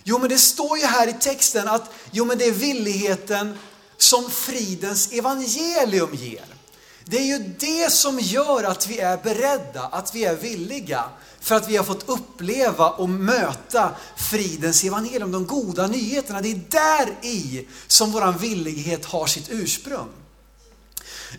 Jo 0.04 0.18
men 0.18 0.28
det 0.28 0.38
står 0.38 0.78
ju 0.78 0.84
här 0.84 1.08
i 1.08 1.12
texten 1.12 1.68
att 1.68 1.92
jo 2.10 2.24
men 2.24 2.38
det 2.38 2.44
är 2.44 2.52
villigheten 2.52 3.58
som 3.96 4.30
fridens 4.30 5.12
evangelium 5.12 6.14
ger. 6.14 6.55
Det 7.08 7.16
är 7.16 7.24
ju 7.24 7.38
det 7.38 7.92
som 7.92 8.18
gör 8.20 8.64
att 8.64 8.86
vi 8.86 8.98
är 8.98 9.16
beredda, 9.16 9.80
att 9.80 10.14
vi 10.14 10.24
är 10.24 10.34
villiga. 10.34 11.04
För 11.40 11.54
att 11.54 11.68
vi 11.68 11.76
har 11.76 11.84
fått 11.84 12.08
uppleva 12.08 12.90
och 12.90 13.08
möta 13.08 13.90
fridens 14.16 14.84
evangelium, 14.84 15.32
de 15.32 15.46
goda 15.46 15.86
nyheterna. 15.86 16.40
Det 16.40 16.50
är 16.50 16.60
där 16.70 17.26
i 17.28 17.68
som 17.86 18.12
våran 18.12 18.38
villighet 18.38 19.04
har 19.04 19.26
sitt 19.26 19.48
ursprung. 19.50 20.08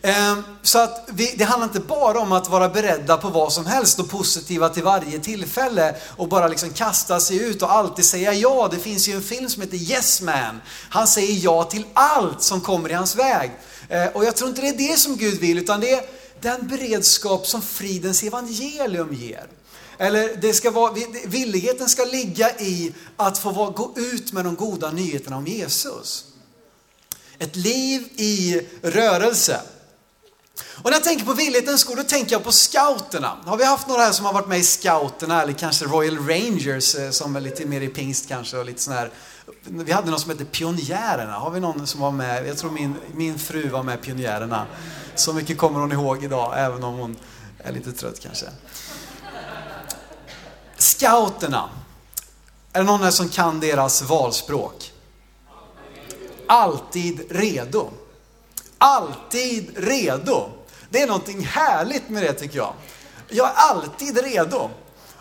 Ehm, 0.01 0.43
så 0.63 0.79
att 0.79 1.07
vi, 1.11 1.35
det 1.37 1.43
handlar 1.43 1.67
inte 1.67 1.79
bara 1.79 2.19
om 2.19 2.31
att 2.31 2.49
vara 2.49 2.69
beredda 2.69 3.17
på 3.17 3.29
vad 3.29 3.53
som 3.53 3.65
helst 3.65 3.99
och 3.99 4.09
positiva 4.09 4.69
till 4.69 4.83
varje 4.83 5.19
tillfälle 5.19 5.95
och 6.17 6.27
bara 6.27 6.47
liksom 6.47 6.69
kasta 6.69 7.19
sig 7.19 7.43
ut 7.43 7.61
och 7.61 7.71
alltid 7.71 8.05
säga 8.05 8.33
ja. 8.33 8.67
Det 8.71 8.79
finns 8.79 9.07
ju 9.07 9.13
en 9.13 9.21
film 9.21 9.49
som 9.49 9.61
heter 9.61 9.77
Yes 9.77 10.21
Man. 10.21 10.61
Han 10.89 11.07
säger 11.07 11.43
ja 11.43 11.63
till 11.63 11.85
allt 11.93 12.41
som 12.41 12.61
kommer 12.61 12.89
i 12.89 12.93
hans 12.93 13.15
väg. 13.15 13.51
Eh, 13.89 14.07
och 14.07 14.25
jag 14.25 14.35
tror 14.35 14.49
inte 14.49 14.61
det 14.61 14.69
är 14.69 14.89
det 14.89 14.97
som 14.97 15.17
Gud 15.17 15.39
vill, 15.39 15.57
utan 15.57 15.79
det 15.79 15.91
är 15.91 16.05
den 16.41 16.67
beredskap 16.67 17.47
som 17.47 17.61
fridens 17.61 18.23
evangelium 18.23 19.13
ger. 19.13 19.47
Eller 19.97 20.35
det 20.35 20.53
ska 20.53 20.71
vara, 20.71 20.93
villigheten 21.25 21.89
ska 21.89 22.05
ligga 22.05 22.59
i 22.59 22.93
att 23.17 23.37
få 23.37 23.69
gå 23.69 23.93
ut 23.95 24.33
med 24.33 24.45
de 24.45 24.55
goda 24.55 24.91
nyheterna 24.91 25.37
om 25.37 25.47
Jesus. 25.47 26.25
Ett 27.39 27.55
liv 27.55 28.07
i 28.15 28.61
rörelse. 28.81 29.61
Och 30.83 30.83
när 30.83 30.91
jag 30.91 31.03
tänker 31.03 31.25
på 31.25 31.33
villighetens 31.33 31.81
skor, 31.81 31.95
då 31.95 32.03
tänker 32.03 32.31
jag 32.31 32.43
på 32.43 32.51
scouterna. 32.51 33.37
Har 33.45 33.57
vi 33.57 33.63
haft 33.63 33.87
några 33.87 34.01
här 34.01 34.11
som 34.11 34.25
har 34.25 34.33
varit 34.33 34.47
med 34.47 34.59
i 34.59 34.63
scouterna 34.63 35.41
eller 35.41 35.53
kanske 35.53 35.85
Royal 35.85 36.17
Rangers 36.17 36.95
eh, 36.95 37.09
som 37.09 37.35
är 37.35 37.41
lite 37.41 37.65
mer 37.65 37.81
i 37.81 37.87
pingst 37.87 38.27
kanske 38.27 38.57
och 38.57 38.65
lite 38.65 38.81
sån 38.81 38.93
här. 38.93 39.11
Vi 39.63 39.91
hade 39.91 40.11
någon 40.11 40.19
som 40.19 40.31
hette 40.31 40.45
Pionjärerna. 40.45 41.33
Har 41.33 41.51
vi 41.51 41.59
någon 41.59 41.87
som 41.87 42.01
var 42.01 42.11
med? 42.11 42.47
Jag 42.47 42.57
tror 42.57 42.71
min, 42.71 42.95
min 43.15 43.39
fru 43.39 43.69
var 43.69 43.83
med 43.83 44.01
Pionjärerna. 44.01 44.65
Så 45.15 45.33
mycket 45.33 45.57
kommer 45.57 45.79
hon 45.79 45.91
ihåg 45.91 46.23
idag, 46.23 46.53
även 46.57 46.83
om 46.83 46.97
hon 46.97 47.15
är 47.59 47.71
lite 47.71 47.91
trött 47.91 48.19
kanske. 48.19 48.45
Scouterna. 50.77 51.69
Är 52.73 52.79
det 52.79 52.85
någon 52.85 53.01
här 53.01 53.11
som 53.11 53.29
kan 53.29 53.59
deras 53.59 54.01
valspråk? 54.01 54.91
Alltid 56.47 57.31
redo. 57.31 57.89
Alltid 58.77 59.77
redo. 59.77 60.49
Det 60.89 61.01
är 61.01 61.07
någonting 61.07 61.45
härligt 61.45 62.09
med 62.09 62.23
det 62.23 62.33
tycker 62.33 62.57
jag. 62.57 62.73
Jag 63.29 63.47
är 63.47 63.53
alltid 63.55 64.17
redo. 64.17 64.69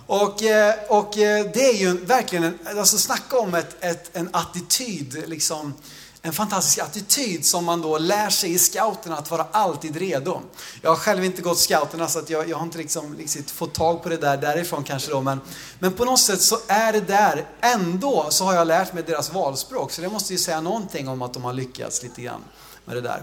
Och, 0.06 0.42
eh, 0.42 0.74
och 0.88 1.18
eh, 1.18 1.46
det 1.54 1.68
är 1.68 1.74
ju 1.74 2.04
verkligen, 2.04 2.44
en, 2.44 2.78
alltså 2.78 2.98
snacka 2.98 3.38
om 3.38 3.54
ett, 3.54 3.84
ett, 3.84 4.16
en 4.16 4.28
attityd, 4.32 5.22
liksom, 5.26 5.74
en 6.22 6.32
fantastisk 6.32 6.78
attityd 6.78 7.46
som 7.46 7.64
man 7.64 7.82
då 7.82 7.98
lär 7.98 8.30
sig 8.30 8.52
i 8.52 8.58
scouterna 8.58 9.16
att 9.16 9.30
vara 9.30 9.46
alltid 9.50 9.96
redo. 9.96 10.40
Jag 10.82 10.90
har 10.90 10.96
själv 10.96 11.24
inte 11.24 11.42
gått 11.42 11.58
scouterna 11.58 12.08
så 12.08 12.18
att 12.18 12.30
jag, 12.30 12.48
jag 12.48 12.56
har 12.56 12.64
inte 12.64 12.78
liksom, 12.78 13.14
liksom 13.14 13.42
fått 13.42 13.74
tag 13.74 14.02
på 14.02 14.08
det 14.08 14.16
där 14.16 14.36
därifrån 14.36 14.84
kanske 14.84 15.10
då. 15.10 15.20
Men, 15.20 15.40
men 15.78 15.92
på 15.92 16.04
något 16.04 16.20
sätt 16.20 16.40
så 16.40 16.58
är 16.66 16.92
det 16.92 17.00
där, 17.00 17.46
ändå 17.60 18.26
så 18.30 18.44
har 18.44 18.54
jag 18.54 18.66
lärt 18.66 18.92
mig 18.92 19.02
deras 19.02 19.32
valspråk. 19.32 19.92
Så 19.92 20.02
det 20.02 20.08
måste 20.08 20.32
ju 20.32 20.38
säga 20.38 20.60
någonting 20.60 21.08
om 21.08 21.22
att 21.22 21.34
de 21.34 21.44
har 21.44 21.52
lyckats 21.52 22.02
lite 22.02 22.22
grann 22.22 22.44
med 22.84 22.96
det 22.96 23.00
där. 23.00 23.22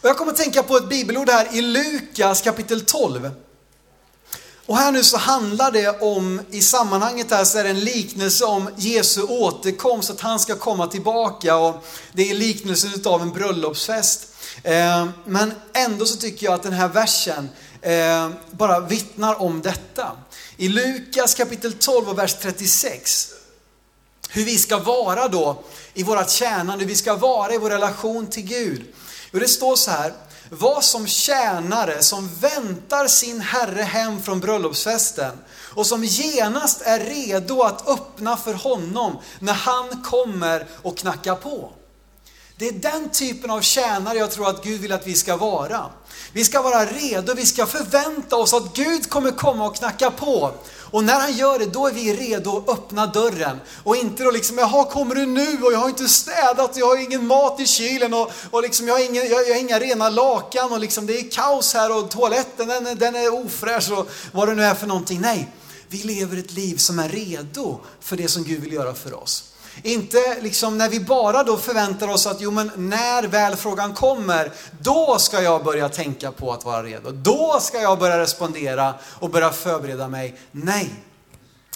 Och 0.00 0.08
jag 0.08 0.16
kommer 0.16 0.32
att 0.32 0.38
tänka 0.38 0.62
på 0.62 0.76
ett 0.76 0.88
bibelord 0.88 1.30
här 1.30 1.56
i 1.56 1.60
Lukas 1.60 2.40
kapitel 2.40 2.80
12. 2.80 3.30
Och 4.72 4.78
här 4.78 4.92
nu 4.92 5.04
så 5.04 5.16
handlar 5.16 5.70
det 5.70 6.00
om, 6.00 6.40
i 6.50 6.60
sammanhanget 6.60 7.30
här 7.30 7.44
så 7.44 7.58
är 7.58 7.64
det 7.64 7.70
en 7.70 7.80
liknelse 7.80 8.44
om 8.44 8.70
Jesu 8.76 9.22
återkomst, 9.22 10.10
att 10.10 10.20
han 10.20 10.40
ska 10.40 10.56
komma 10.56 10.86
tillbaka 10.86 11.56
och 11.56 11.84
det 12.12 12.30
är 12.30 12.34
liknelsen 12.34 12.90
av 13.04 13.22
en 13.22 13.30
bröllopsfest. 13.30 14.28
Eh, 14.62 15.08
men 15.24 15.54
ändå 15.72 16.06
så 16.06 16.16
tycker 16.16 16.46
jag 16.46 16.54
att 16.54 16.62
den 16.62 16.72
här 16.72 16.88
versen 16.88 17.48
eh, 17.80 18.28
bara 18.50 18.80
vittnar 18.80 19.42
om 19.42 19.62
detta. 19.62 20.12
I 20.56 20.68
Lukas 20.68 21.34
kapitel 21.34 21.72
12 21.72 22.08
och 22.08 22.18
vers 22.18 22.36
36, 22.42 23.28
hur 24.28 24.44
vi 24.44 24.58
ska 24.58 24.78
vara 24.78 25.28
då 25.28 25.62
i 25.94 26.02
vårat 26.02 26.30
tjänande, 26.30 26.84
hur 26.84 26.88
vi 26.88 26.96
ska 26.96 27.14
vara 27.14 27.54
i 27.54 27.58
vår 27.58 27.70
relation 27.70 28.26
till 28.26 28.44
Gud. 28.44 28.82
Och 29.32 29.40
det 29.40 29.48
står 29.48 29.76
så 29.76 29.90
här, 29.90 30.12
var 30.58 30.80
som 30.80 31.06
tjänare 31.06 32.02
som 32.02 32.28
väntar 32.40 33.06
sin 33.06 33.40
herre 33.40 33.82
hem 33.82 34.22
från 34.22 34.40
bröllopsfesten 34.40 35.38
och 35.74 35.86
som 35.86 36.04
genast 36.04 36.82
är 36.82 37.00
redo 37.00 37.62
att 37.62 37.88
öppna 37.88 38.36
för 38.36 38.54
honom 38.54 39.18
när 39.38 39.52
han 39.52 40.02
kommer 40.02 40.66
och 40.82 40.98
knackar 40.98 41.34
på. 41.34 41.72
Det 42.56 42.68
är 42.68 42.72
den 42.72 43.10
typen 43.10 43.50
av 43.50 43.60
tjänare 43.60 44.18
jag 44.18 44.30
tror 44.30 44.48
att 44.48 44.64
Gud 44.64 44.80
vill 44.80 44.92
att 44.92 45.06
vi 45.06 45.14
ska 45.14 45.36
vara. 45.36 45.86
Vi 46.32 46.44
ska 46.44 46.62
vara 46.62 46.84
redo, 46.84 47.34
vi 47.34 47.46
ska 47.46 47.66
förvänta 47.66 48.36
oss 48.36 48.54
att 48.54 48.76
Gud 48.76 49.10
kommer 49.10 49.30
komma 49.30 49.66
och 49.66 49.76
knacka 49.76 50.10
på. 50.10 50.52
Och 50.92 51.04
när 51.04 51.20
han 51.20 51.32
gör 51.32 51.58
det, 51.58 51.66
då 51.66 51.86
är 51.86 51.92
vi 51.92 52.16
redo 52.16 52.56
att 52.56 52.68
öppna 52.68 53.06
dörren. 53.06 53.60
Och 53.84 53.96
inte 53.96 54.24
då 54.24 54.30
liksom, 54.30 54.58
jaha 54.58 54.84
kommer 54.84 55.14
du 55.14 55.26
nu 55.26 55.62
och 55.62 55.72
jag 55.72 55.78
har 55.78 55.88
inte 55.88 56.08
städat 56.08 56.70
och 56.70 56.78
jag 56.78 56.86
har 56.86 56.96
ingen 56.96 57.26
mat 57.26 57.60
i 57.60 57.66
kylen 57.66 58.14
och, 58.14 58.32
och 58.50 58.62
liksom, 58.62 58.88
jag, 58.88 58.94
har 58.94 59.00
ingen, 59.04 59.28
jag, 59.28 59.48
jag 59.48 59.54
har 59.54 59.60
inga 59.60 59.80
rena 59.80 60.08
lakan 60.08 60.72
och 60.72 60.80
liksom, 60.80 61.06
det 61.06 61.18
är 61.18 61.30
kaos 61.30 61.74
här 61.74 61.98
och 61.98 62.10
toaletten 62.10 62.68
den, 62.68 62.98
den 62.98 63.16
är 63.16 63.34
ofräsch 63.34 63.92
och 63.92 64.10
vad 64.32 64.48
det 64.48 64.54
nu 64.54 64.64
är 64.64 64.74
för 64.74 64.86
någonting. 64.86 65.20
Nej, 65.20 65.48
vi 65.88 65.98
lever 65.98 66.36
ett 66.36 66.52
liv 66.52 66.76
som 66.76 66.98
är 66.98 67.08
redo 67.08 67.80
för 68.00 68.16
det 68.16 68.28
som 68.28 68.44
Gud 68.44 68.60
vill 68.60 68.72
göra 68.72 68.94
för 68.94 69.22
oss. 69.22 69.51
Inte 69.82 70.40
liksom 70.40 70.78
när 70.78 70.88
vi 70.88 71.00
bara 71.00 71.42
då 71.42 71.56
förväntar 71.56 72.08
oss 72.08 72.26
att 72.26 72.40
jo 72.40 72.50
men 72.50 72.70
när 72.76 73.22
väl 73.22 73.56
frågan 73.56 73.94
kommer, 73.94 74.52
då 74.80 75.18
ska 75.18 75.42
jag 75.42 75.64
börja 75.64 75.88
tänka 75.88 76.32
på 76.32 76.52
att 76.52 76.64
vara 76.64 76.82
redo. 76.82 77.10
Då 77.10 77.58
ska 77.60 77.80
jag 77.80 77.98
börja 77.98 78.18
respondera 78.18 78.94
och 79.04 79.30
börja 79.30 79.50
förbereda 79.50 80.08
mig. 80.08 80.40
Nej, 80.52 80.94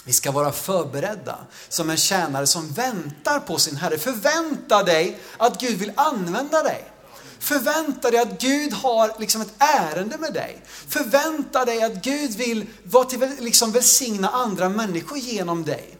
vi 0.03 0.13
ska 0.13 0.31
vara 0.31 0.51
förberedda 0.51 1.37
som 1.69 1.89
en 1.89 1.97
tjänare 1.97 2.47
som 2.47 2.71
väntar 2.73 3.39
på 3.39 3.57
sin 3.57 3.75
Herre. 3.75 3.97
Förvänta 3.97 4.83
dig 4.83 5.19
att 5.37 5.61
Gud 5.61 5.77
vill 5.77 5.91
använda 5.95 6.63
dig. 6.63 6.91
Förvänta 7.39 8.11
dig 8.11 8.19
att 8.19 8.41
Gud 8.41 8.73
har 8.73 9.11
liksom 9.19 9.41
ett 9.41 9.53
ärende 9.57 10.17
med 10.17 10.33
dig. 10.33 10.61
Förvänta 10.87 11.65
dig 11.65 11.83
att 11.83 11.93
Gud 11.93 12.31
vill 12.31 12.65
vara 12.83 13.05
till, 13.05 13.35
liksom 13.39 13.71
välsigna 13.71 14.29
andra 14.29 14.69
människor 14.69 15.17
genom 15.17 15.63
dig. 15.63 15.96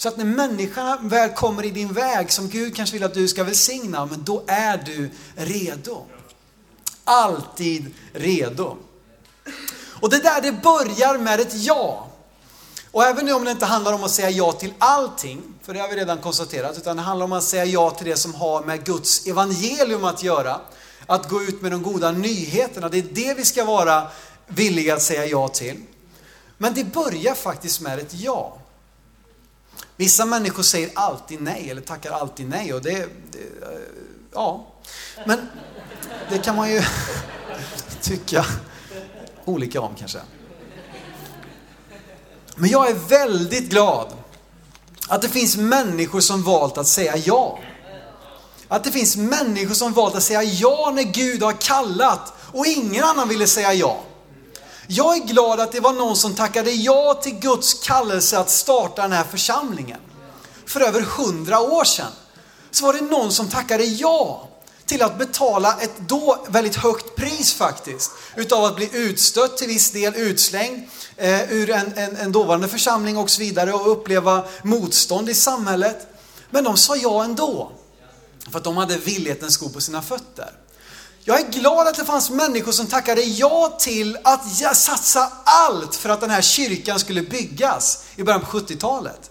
Så 0.00 0.08
att 0.08 0.16
när 0.16 0.24
människorna 0.24 0.98
väl 1.02 1.30
kommer 1.30 1.64
i 1.64 1.70
din 1.70 1.92
väg 1.92 2.32
som 2.32 2.48
Gud 2.48 2.76
kanske 2.76 2.96
vill 2.96 3.04
att 3.04 3.14
du 3.14 3.28
ska 3.28 3.44
välsigna, 3.44 4.06
men 4.06 4.24
då 4.24 4.42
är 4.46 4.76
du 4.76 5.10
redo. 5.34 6.04
Alltid 7.04 7.94
redo. 8.12 8.76
Och 10.00 10.10
det 10.10 10.18
där 10.18 10.40
det 10.40 10.52
börjar 10.52 11.18
med 11.18 11.40
ett 11.40 11.54
ja. 11.54 12.08
Och 12.90 13.04
även 13.04 13.26
nu 13.26 13.32
om 13.32 13.44
det 13.44 13.50
inte 13.50 13.66
handlar 13.66 13.92
om 13.92 14.04
att 14.04 14.10
säga 14.10 14.30
ja 14.30 14.52
till 14.52 14.72
allting, 14.78 15.42
för 15.62 15.74
det 15.74 15.80
har 15.80 15.88
vi 15.88 15.96
redan 15.96 16.18
konstaterat, 16.18 16.76
utan 16.76 16.96
det 16.96 17.02
handlar 17.02 17.24
om 17.24 17.32
att 17.32 17.44
säga 17.44 17.64
ja 17.64 17.90
till 17.90 18.06
det 18.06 18.16
som 18.16 18.34
har 18.34 18.62
med 18.62 18.84
Guds 18.84 19.26
evangelium 19.26 20.04
att 20.04 20.22
göra. 20.22 20.60
Att 21.06 21.28
gå 21.28 21.42
ut 21.42 21.62
med 21.62 21.72
de 21.72 21.82
goda 21.82 22.10
nyheterna, 22.10 22.88
det 22.88 22.98
är 22.98 23.02
det 23.02 23.34
vi 23.34 23.44
ska 23.44 23.64
vara 23.64 24.08
villiga 24.46 24.94
att 24.94 25.02
säga 25.02 25.26
ja 25.26 25.48
till. 25.48 25.82
Men 26.58 26.74
det 26.74 26.84
börjar 26.84 27.34
faktiskt 27.34 27.80
med 27.80 27.98
ett 27.98 28.14
ja. 28.14 28.59
Vissa 30.00 30.24
människor 30.24 30.62
säger 30.62 30.90
alltid 30.94 31.42
nej 31.42 31.70
eller 31.70 31.80
tackar 31.80 32.10
alltid 32.12 32.48
nej 32.48 32.74
och 32.74 32.82
det, 32.82 32.92
det 33.32 33.38
eh, 33.38 33.80
ja. 34.32 34.66
Men 35.26 35.48
det 36.30 36.38
kan 36.38 36.56
man 36.56 36.70
ju 36.70 36.82
tycka 38.02 38.46
olika 39.44 39.80
om 39.80 39.94
kanske. 39.98 40.18
Men 42.56 42.70
jag 42.70 42.90
är 42.90 42.94
väldigt 42.94 43.70
glad 43.70 44.12
att 45.08 45.22
det 45.22 45.28
finns 45.28 45.56
människor 45.56 46.20
som 46.20 46.42
valt 46.42 46.78
att 46.78 46.88
säga 46.88 47.16
ja. 47.16 47.58
Att 48.68 48.84
det 48.84 48.92
finns 48.92 49.16
människor 49.16 49.74
som 49.74 49.92
valt 49.92 50.14
att 50.14 50.22
säga 50.22 50.42
ja 50.42 50.92
när 50.94 51.02
Gud 51.02 51.42
har 51.42 51.52
kallat 51.52 52.32
och 52.52 52.66
ingen 52.66 53.04
annan 53.04 53.28
ville 53.28 53.46
säga 53.46 53.74
ja. 53.74 54.00
Jag 54.92 55.16
är 55.16 55.20
glad 55.20 55.60
att 55.60 55.72
det 55.72 55.80
var 55.80 55.92
någon 55.92 56.16
som 56.16 56.34
tackade 56.34 56.70
ja 56.70 57.14
till 57.22 57.34
Guds 57.34 57.74
kallelse 57.74 58.38
att 58.38 58.50
starta 58.50 59.02
den 59.02 59.12
här 59.12 59.24
församlingen. 59.24 60.00
För 60.66 60.80
över 60.80 61.00
hundra 61.00 61.60
år 61.60 61.84
sedan 61.84 62.12
så 62.70 62.86
var 62.86 62.92
det 62.92 63.00
någon 63.00 63.32
som 63.32 63.48
tackade 63.48 63.84
ja 63.84 64.48
till 64.86 65.02
att 65.02 65.18
betala 65.18 65.76
ett 65.80 65.92
då 65.98 66.46
väldigt 66.48 66.76
högt 66.76 67.16
pris 67.16 67.52
faktiskt. 67.52 68.10
Utav 68.36 68.64
att 68.64 68.76
bli 68.76 68.90
utstött 68.92 69.56
till 69.56 69.68
viss 69.68 69.90
del, 69.90 70.16
utslängd 70.16 70.88
eh, 71.16 71.52
ur 71.52 71.70
en, 71.70 71.92
en, 71.96 72.16
en 72.16 72.32
dåvarande 72.32 72.68
församling 72.68 73.16
och 73.18 73.30
så 73.30 73.40
vidare 73.40 73.72
och 73.72 73.92
uppleva 73.92 74.44
motstånd 74.62 75.28
i 75.28 75.34
samhället. 75.34 76.06
Men 76.50 76.64
de 76.64 76.76
sa 76.76 76.96
ja 76.96 77.24
ändå. 77.24 77.72
För 78.50 78.58
att 78.58 78.64
de 78.64 78.76
hade 78.76 78.96
villighetens 78.96 79.54
sko 79.54 79.68
på 79.68 79.80
sina 79.80 80.02
fötter. 80.02 80.50
Jag 81.24 81.40
är 81.40 81.50
glad 81.50 81.88
att 81.88 81.96
det 81.96 82.04
fanns 82.04 82.30
människor 82.30 82.72
som 82.72 82.86
tackade 82.86 83.22
ja 83.22 83.76
till 83.80 84.18
att 84.24 84.76
satsa 84.76 85.32
allt 85.44 85.94
för 85.94 86.08
att 86.08 86.20
den 86.20 86.30
här 86.30 86.42
kyrkan 86.42 86.98
skulle 86.98 87.22
byggas 87.22 88.04
i 88.16 88.22
början 88.22 88.40
på 88.40 88.58
70-talet. 88.58 89.30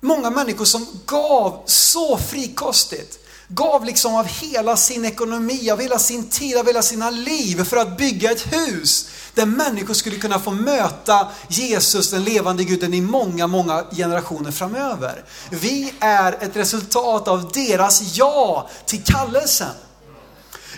Många 0.00 0.30
människor 0.30 0.64
som 0.64 0.86
gav 1.06 1.62
så 1.66 2.18
frikostigt. 2.18 3.18
Gav 3.48 3.84
liksom 3.84 4.14
av 4.14 4.26
hela 4.26 4.76
sin 4.76 5.04
ekonomi, 5.04 5.70
av 5.70 5.80
hela 5.80 5.98
sin 5.98 6.28
tid, 6.28 6.56
av 6.56 6.66
hela 6.66 6.82
sina 6.82 7.10
liv 7.10 7.64
för 7.64 7.76
att 7.76 7.96
bygga 7.96 8.32
ett 8.32 8.52
hus 8.52 9.08
där 9.34 9.46
människor 9.46 9.94
skulle 9.94 10.16
kunna 10.16 10.38
få 10.38 10.50
möta 10.50 11.28
Jesus, 11.48 12.10
den 12.10 12.24
levande 12.24 12.64
guden, 12.64 12.94
i 12.94 13.00
många, 13.00 13.46
många 13.46 13.84
generationer 13.96 14.50
framöver. 14.50 15.24
Vi 15.50 15.94
är 16.00 16.32
ett 16.40 16.56
resultat 16.56 17.28
av 17.28 17.52
deras 17.52 18.16
ja 18.16 18.68
till 18.86 19.04
kallelsen. 19.04 19.74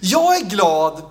Jag 0.06 0.36
är 0.36 0.44
glad 0.44 1.02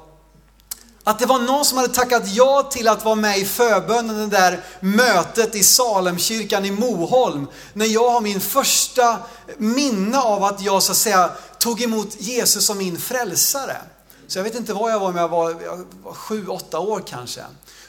att 1.04 1.20
det 1.20 1.26
var 1.26 1.40
någon 1.40 1.66
som 1.66 1.78
hade 1.78 1.94
tackat 1.94 2.24
ja 2.28 2.70
till 2.72 2.88
att 2.88 3.06
vara 3.06 3.16
med 3.16 3.38
i 3.38 3.46
förbönen, 3.46 4.18
det 4.18 4.38
där 4.38 4.64
mötet 4.80 5.56
i 5.56 5.64
Salemkyrkan 5.64 6.66
i 6.66 6.72
Moholm. 6.72 7.48
När 7.74 7.86
jag 7.86 8.10
har 8.10 8.22
min 8.22 8.42
första 8.42 9.18
minne 9.58 10.20
av 10.20 10.44
att 10.44 10.62
jag 10.62 10.84
så 10.84 10.92
att 10.92 10.98
säga 10.98 11.30
tog 11.60 11.82
emot 11.82 12.16
Jesus 12.20 12.66
som 12.66 12.78
min 12.78 12.98
frälsare. 12.98 13.78
Så 14.28 14.40
jag 14.40 14.44
vet 14.44 14.56
inte 14.56 14.74
vad 14.74 14.92
jag 14.92 15.00
var, 15.00 15.12
men 15.12 15.22
jag 15.22 15.30
var, 15.30 15.50
jag 15.50 15.86
var 16.04 16.14
sju, 16.14 16.48
åtta 16.48 16.80
år 16.80 17.04
kanske. 17.08 17.42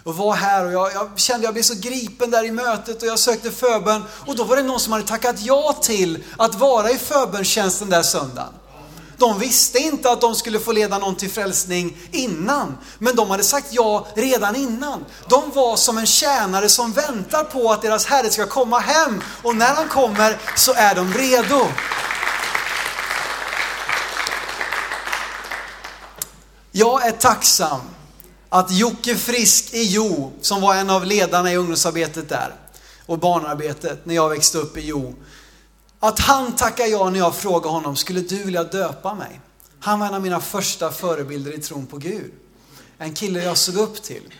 Och 0.05 0.17
var 0.17 0.35
här 0.35 0.65
och 0.65 0.73
jag, 0.73 0.93
jag 0.93 1.11
kände 1.17 1.39
att 1.39 1.45
jag 1.45 1.55
blev 1.55 1.63
så 1.63 1.75
gripen 1.75 2.31
där 2.31 2.45
i 2.45 2.51
mötet 2.51 3.03
och 3.03 3.09
jag 3.09 3.19
sökte 3.19 3.51
förbön. 3.51 4.03
Och 4.27 4.37
då 4.37 4.45
var 4.45 4.57
det 4.57 4.63
någon 4.63 4.81
som 4.81 4.93
hade 4.93 5.07
tackat 5.07 5.37
ja 5.41 5.79
till 5.83 6.25
att 6.37 6.55
vara 6.55 6.91
i 6.91 6.99
förbönstjänsten 6.99 7.91
där 7.91 8.03
söndagen. 8.03 8.53
De 9.25 9.39
visste 9.39 9.79
inte 9.79 10.11
att 10.11 10.21
de 10.21 10.35
skulle 10.35 10.61
få 10.61 10.73
leda 10.73 10.99
någon 10.99 11.17
till 11.17 11.31
frälsning 11.31 11.97
innan, 12.13 12.79
men 12.99 13.17
de 13.17 13.31
hade 13.31 13.43
sagt 13.43 13.67
ja 13.71 14.07
redan 14.15 14.57
innan. 14.57 15.05
De 15.29 15.51
var 15.51 15.77
som 15.77 15.99
en 15.99 16.07
tjänare 16.07 16.69
som 16.69 16.93
väntar 16.93 17.45
på 17.45 17.73
att 17.73 17.83
deras 17.83 18.07
Herre 18.07 18.31
ska 18.31 18.47
komma 18.47 18.79
hem 18.79 19.23
och 19.43 19.57
när 19.57 19.75
han 19.75 19.89
kommer 19.89 20.41
så 20.57 20.73
är 20.73 20.95
de 20.95 21.15
redo. 21.15 21.67
Jag 26.73 27.07
är 27.07 27.13
tacksam 27.13 27.81
att 28.49 28.71
Jocke 28.71 29.17
Frisk 29.17 29.75
i 29.75 29.85
Jo, 29.85 30.33
som 30.41 30.61
var 30.61 30.75
en 30.75 30.91
av 30.91 31.07
ledarna 31.07 31.53
i 31.53 31.57
ungdomsarbetet 31.57 32.29
där 32.29 32.55
och 33.07 33.19
barnarbetet 33.19 34.07
när 34.07 34.15
jag 34.15 34.29
växte 34.29 34.59
upp 34.59 34.77
i 34.77 34.81
Jo, 34.81 35.15
att 36.09 36.19
han 36.21 36.57
tackar 36.57 36.87
ja 36.87 37.11
när 37.11 37.19
jag 37.19 37.35
frågar 37.35 37.71
honom, 37.71 37.97
skulle 37.97 38.21
du 38.21 38.45
vilja 38.45 38.65
döpa 38.65 39.15
mig? 39.15 39.41
Han 39.81 40.01
var 40.01 40.07
en 40.07 40.15
av 40.15 40.23
mina 40.23 40.41
första 40.41 40.91
förebilder 40.91 41.53
i 41.53 41.59
tron 41.59 41.87
på 41.87 41.97
Gud. 41.97 42.33
En 42.99 43.15
kille 43.15 43.45
jag 43.45 43.57
såg 43.57 43.77
upp 43.77 44.03
till. 44.03 44.35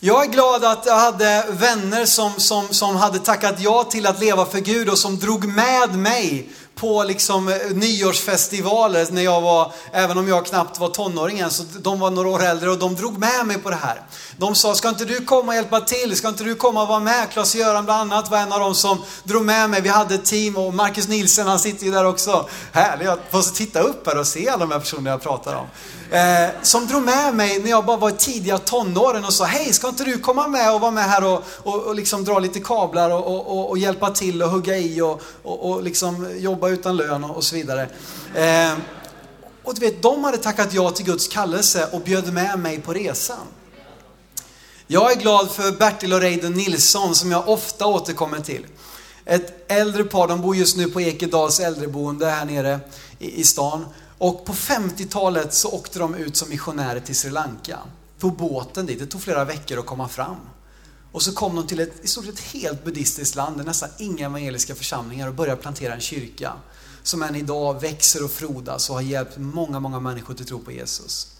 Jag 0.00 0.24
är 0.24 0.28
glad 0.28 0.64
att 0.64 0.86
jag 0.86 0.98
hade 0.98 1.46
vänner 1.50 2.04
som, 2.04 2.32
som, 2.36 2.68
som 2.70 2.96
hade 2.96 3.18
tackat 3.18 3.60
ja 3.60 3.84
till 3.84 4.06
att 4.06 4.20
leva 4.20 4.46
för 4.46 4.58
Gud 4.58 4.88
och 4.88 4.98
som 4.98 5.18
drog 5.18 5.44
med 5.44 5.94
mig 5.94 6.50
på 6.80 7.04
liksom 7.04 7.48
eh, 7.48 7.54
nyårsfestivaler 7.72 9.06
när 9.10 9.22
jag 9.22 9.40
var, 9.40 9.72
även 9.92 10.18
om 10.18 10.28
jag 10.28 10.46
knappt 10.46 10.78
var 10.78 10.88
tonåring 10.88 11.38
än, 11.38 11.50
så 11.50 11.64
de 11.80 12.00
var 12.00 12.10
några 12.10 12.28
år 12.28 12.42
äldre 12.42 12.70
och 12.70 12.78
de 12.78 12.94
drog 12.94 13.18
med 13.18 13.46
mig 13.46 13.58
på 13.58 13.70
det 13.70 13.76
här. 13.76 14.02
De 14.36 14.54
sa, 14.54 14.74
ska 14.74 14.88
inte 14.88 15.04
du 15.04 15.24
komma 15.24 15.52
och 15.52 15.54
hjälpa 15.54 15.80
till? 15.80 16.16
Ska 16.16 16.28
inte 16.28 16.44
du 16.44 16.54
komma 16.54 16.82
och 16.82 16.88
vara 16.88 17.00
med? 17.00 17.30
Klas-Göran 17.30 17.84
bland 17.84 18.12
annat 18.12 18.30
var 18.30 18.38
en 18.38 18.52
av 18.52 18.60
dem 18.60 18.74
som 18.74 19.02
drog 19.24 19.44
med 19.44 19.70
mig. 19.70 19.80
Vi 19.80 19.88
hade 19.88 20.14
ett 20.14 20.24
team 20.24 20.56
och 20.56 20.74
Marcus 20.74 21.08
Nielsen 21.08 21.46
han 21.46 21.58
sitter 21.58 21.84
ju 21.84 21.92
där 21.92 22.06
också. 22.06 22.48
Härligt 22.72 23.08
att 23.08 23.20
få 23.30 23.42
titta 23.42 23.80
upp 23.80 24.06
här 24.06 24.18
och 24.18 24.26
se 24.26 24.48
alla 24.48 24.66
de 24.66 24.72
här 24.72 24.78
personerna 24.78 25.10
jag 25.10 25.22
pratar 25.22 25.54
om. 25.54 25.66
Eh, 26.10 26.48
som 26.62 26.86
drog 26.86 27.02
med 27.02 27.34
mig 27.34 27.58
när 27.58 27.70
jag 27.70 27.84
bara 27.84 27.96
var 27.96 28.10
i 28.10 28.12
tidiga 28.12 28.58
tonåren 28.58 29.24
och 29.24 29.32
sa, 29.32 29.44
hej 29.44 29.72
ska 29.72 29.88
inte 29.88 30.04
du 30.04 30.18
komma 30.18 30.48
med 30.48 30.74
och 30.74 30.80
vara 30.80 30.90
med 30.90 31.04
här 31.04 31.24
och, 31.24 31.44
och, 31.62 31.82
och 31.82 31.94
liksom 31.94 32.24
dra 32.24 32.38
lite 32.38 32.60
kablar 32.60 33.10
och, 33.10 33.48
och, 33.48 33.70
och, 33.70 33.78
hjälpa 33.78 34.10
till 34.10 34.42
och 34.42 34.50
hugga 34.50 34.76
i 34.76 35.00
och, 35.00 35.22
och, 35.42 35.70
och 35.70 35.82
liksom 35.82 36.26
jobba 36.36 36.67
utan 36.70 36.96
lön 36.96 37.24
och, 37.24 37.44
så 37.44 37.54
vidare. 37.54 37.88
Eh, 38.34 38.72
och 39.62 39.74
du 39.74 39.80
vet, 39.80 40.02
de 40.02 40.24
hade 40.24 40.38
tackat 40.38 40.74
ja 40.74 40.90
till 40.90 41.04
Guds 41.04 41.28
kallelse 41.28 41.88
och 41.92 42.00
bjöd 42.00 42.32
med 42.32 42.58
mig 42.58 42.80
på 42.80 42.92
resan. 42.92 43.46
Jag 44.86 45.12
är 45.12 45.16
glad 45.16 45.50
för 45.50 45.72
Bertil 45.72 46.12
och 46.12 46.20
Reidun 46.20 46.52
Nilsson 46.52 47.14
som 47.14 47.30
jag 47.30 47.48
ofta 47.48 47.86
återkommer 47.86 48.40
till. 48.40 48.66
Ett 49.24 49.72
äldre 49.72 50.04
par, 50.04 50.28
de 50.28 50.40
bor 50.40 50.56
just 50.56 50.76
nu 50.76 50.90
på 50.90 51.00
Ekedals 51.00 51.60
äldreboende 51.60 52.26
här 52.26 52.44
nere 52.44 52.80
i, 53.18 53.40
i 53.40 53.44
stan. 53.44 53.86
Och 54.18 54.44
på 54.44 54.52
50-talet 54.52 55.54
så 55.54 55.68
åkte 55.68 55.98
de 55.98 56.14
ut 56.14 56.36
som 56.36 56.48
missionärer 56.48 57.00
till 57.00 57.16
Sri 57.16 57.30
Lanka. 57.30 57.78
På 58.18 58.30
båten 58.30 58.86
dit, 58.86 58.98
det 58.98 59.06
tog 59.06 59.22
flera 59.22 59.44
veckor 59.44 59.78
att 59.78 59.86
komma 59.86 60.08
fram. 60.08 60.36
Och 61.12 61.22
så 61.22 61.32
kom 61.32 61.56
de 61.56 61.66
till 61.66 61.80
ett 61.80 62.04
i 62.04 62.06
stort 62.06 62.24
sett 62.24 62.40
helt 62.40 62.84
buddhistiskt 62.84 63.36
land, 63.36 63.56
där 63.56 63.64
nästan 63.64 63.88
inga 63.98 64.26
evangeliska 64.26 64.74
församlingar 64.74 65.28
och 65.28 65.34
började 65.34 65.62
plantera 65.62 65.94
en 65.94 66.00
kyrka. 66.00 66.52
Som 67.02 67.22
än 67.22 67.36
idag 67.36 67.80
växer 67.80 68.24
och 68.24 68.30
frodas 68.30 68.90
och 68.90 68.96
har 68.96 69.02
hjälpt 69.02 69.36
många, 69.36 69.80
många 69.80 70.00
människor 70.00 70.34
till 70.34 70.46
tro 70.46 70.58
på 70.58 70.72
Jesus. 70.72 71.37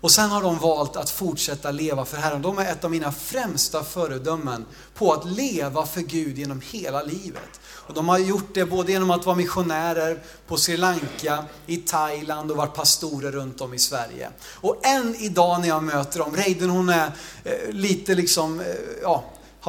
Och 0.00 0.10
sen 0.10 0.30
har 0.30 0.42
de 0.42 0.58
valt 0.58 0.96
att 0.96 1.10
fortsätta 1.10 1.70
leva 1.70 2.04
för 2.04 2.16
Herren. 2.16 2.42
De 2.42 2.58
är 2.58 2.72
ett 2.72 2.84
av 2.84 2.90
mina 2.90 3.12
främsta 3.12 3.84
föredömen 3.84 4.66
på 4.94 5.12
att 5.12 5.30
leva 5.30 5.86
för 5.86 6.00
Gud 6.00 6.38
genom 6.38 6.60
hela 6.70 7.02
livet. 7.02 7.60
Och 7.66 7.94
de 7.94 8.08
har 8.08 8.18
gjort 8.18 8.54
det 8.54 8.64
både 8.64 8.92
genom 8.92 9.10
att 9.10 9.26
vara 9.26 9.36
missionärer 9.36 10.22
på 10.46 10.56
Sri 10.56 10.76
Lanka, 10.76 11.44
i 11.66 11.76
Thailand 11.76 12.50
och 12.50 12.56
varit 12.56 12.74
pastorer 12.74 13.32
runt 13.32 13.60
om 13.60 13.74
i 13.74 13.78
Sverige. 13.78 14.30
Och 14.54 14.86
än 14.86 15.14
idag 15.14 15.60
när 15.60 15.68
jag 15.68 15.82
möter 15.82 16.18
dem, 16.18 16.36
Reiden 16.36 16.70
hon 16.70 16.88
är 16.88 17.12
eh, 17.44 17.70
lite 17.70 18.14
liksom, 18.14 18.60
eh, 18.60 18.66
ja, 19.02 19.24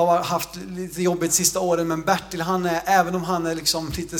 har 0.05 0.23
haft 0.23 0.55
lite 0.55 1.01
jobbigt 1.01 1.33
sista 1.33 1.59
åren, 1.59 1.87
men 1.87 2.01
Bertil 2.01 2.41
han 2.41 2.65
är, 2.65 2.81
även 2.85 3.15
om 3.15 3.23
han 3.23 3.45
är 3.45 3.55
liksom 3.55 3.89
lite 3.89 4.17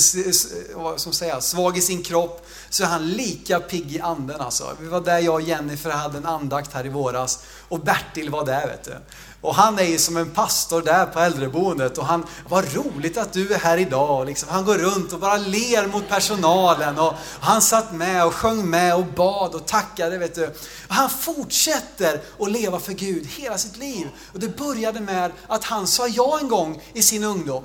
vad 0.74 1.00
ska 1.00 1.12
säga, 1.12 1.40
svag 1.40 1.78
i 1.78 1.80
sin 1.80 2.02
kropp, 2.02 2.46
så 2.70 2.82
är 2.82 2.86
han 2.86 3.08
lika 3.08 3.60
pigg 3.60 3.92
i 3.92 4.00
anden 4.00 4.40
alltså. 4.40 4.76
Vi 4.80 4.88
var 4.88 5.00
där 5.00 5.18
jag 5.18 5.34
och 5.34 5.42
Jennifer 5.42 5.90
hade 5.90 6.18
en 6.18 6.26
andakt 6.26 6.72
här 6.72 6.86
i 6.86 6.88
våras 6.88 7.44
och 7.68 7.80
Bertil 7.80 8.30
var 8.30 8.46
där 8.46 8.66
vet 8.66 8.84
du. 8.84 8.96
Och 9.40 9.54
han 9.54 9.78
är 9.78 9.84
ju 9.84 9.98
som 9.98 10.16
en 10.16 10.30
pastor 10.30 10.82
där 10.82 11.06
på 11.06 11.20
äldreboendet 11.20 11.98
och 11.98 12.06
han, 12.06 12.26
vad 12.48 12.74
roligt 12.74 13.16
att 13.16 13.32
du 13.32 13.54
är 13.54 13.58
här 13.58 13.78
idag. 13.78 14.26
Liksom, 14.26 14.48
han 14.48 14.64
går 14.64 14.78
runt 14.78 15.12
och 15.12 15.20
bara 15.20 15.36
ler 15.36 15.86
mot 15.86 16.08
personalen 16.08 16.98
och 16.98 17.14
han 17.40 17.62
satt 17.62 17.92
med 17.92 18.26
och 18.26 18.34
sjöng 18.34 18.70
med 18.70 18.94
och 18.94 19.06
bad 19.06 19.54
och 19.54 19.66
tackade. 19.66 20.18
Vet 20.18 20.34
du. 20.34 20.46
Och 20.88 20.94
han 20.94 21.10
fortsätter 21.10 22.20
att 22.38 22.50
leva 22.50 22.80
för 22.80 22.92
Gud 22.92 23.26
hela 23.26 23.58
sitt 23.58 23.76
liv. 23.76 24.08
Och 24.32 24.40
det 24.40 24.56
började 24.56 25.00
med 25.00 25.32
att 25.46 25.64
han 25.64 25.86
sa 25.86 26.08
ja 26.08 26.38
en 26.40 26.48
gång 26.48 26.82
i 26.92 27.02
sin 27.02 27.24
ungdom. 27.24 27.64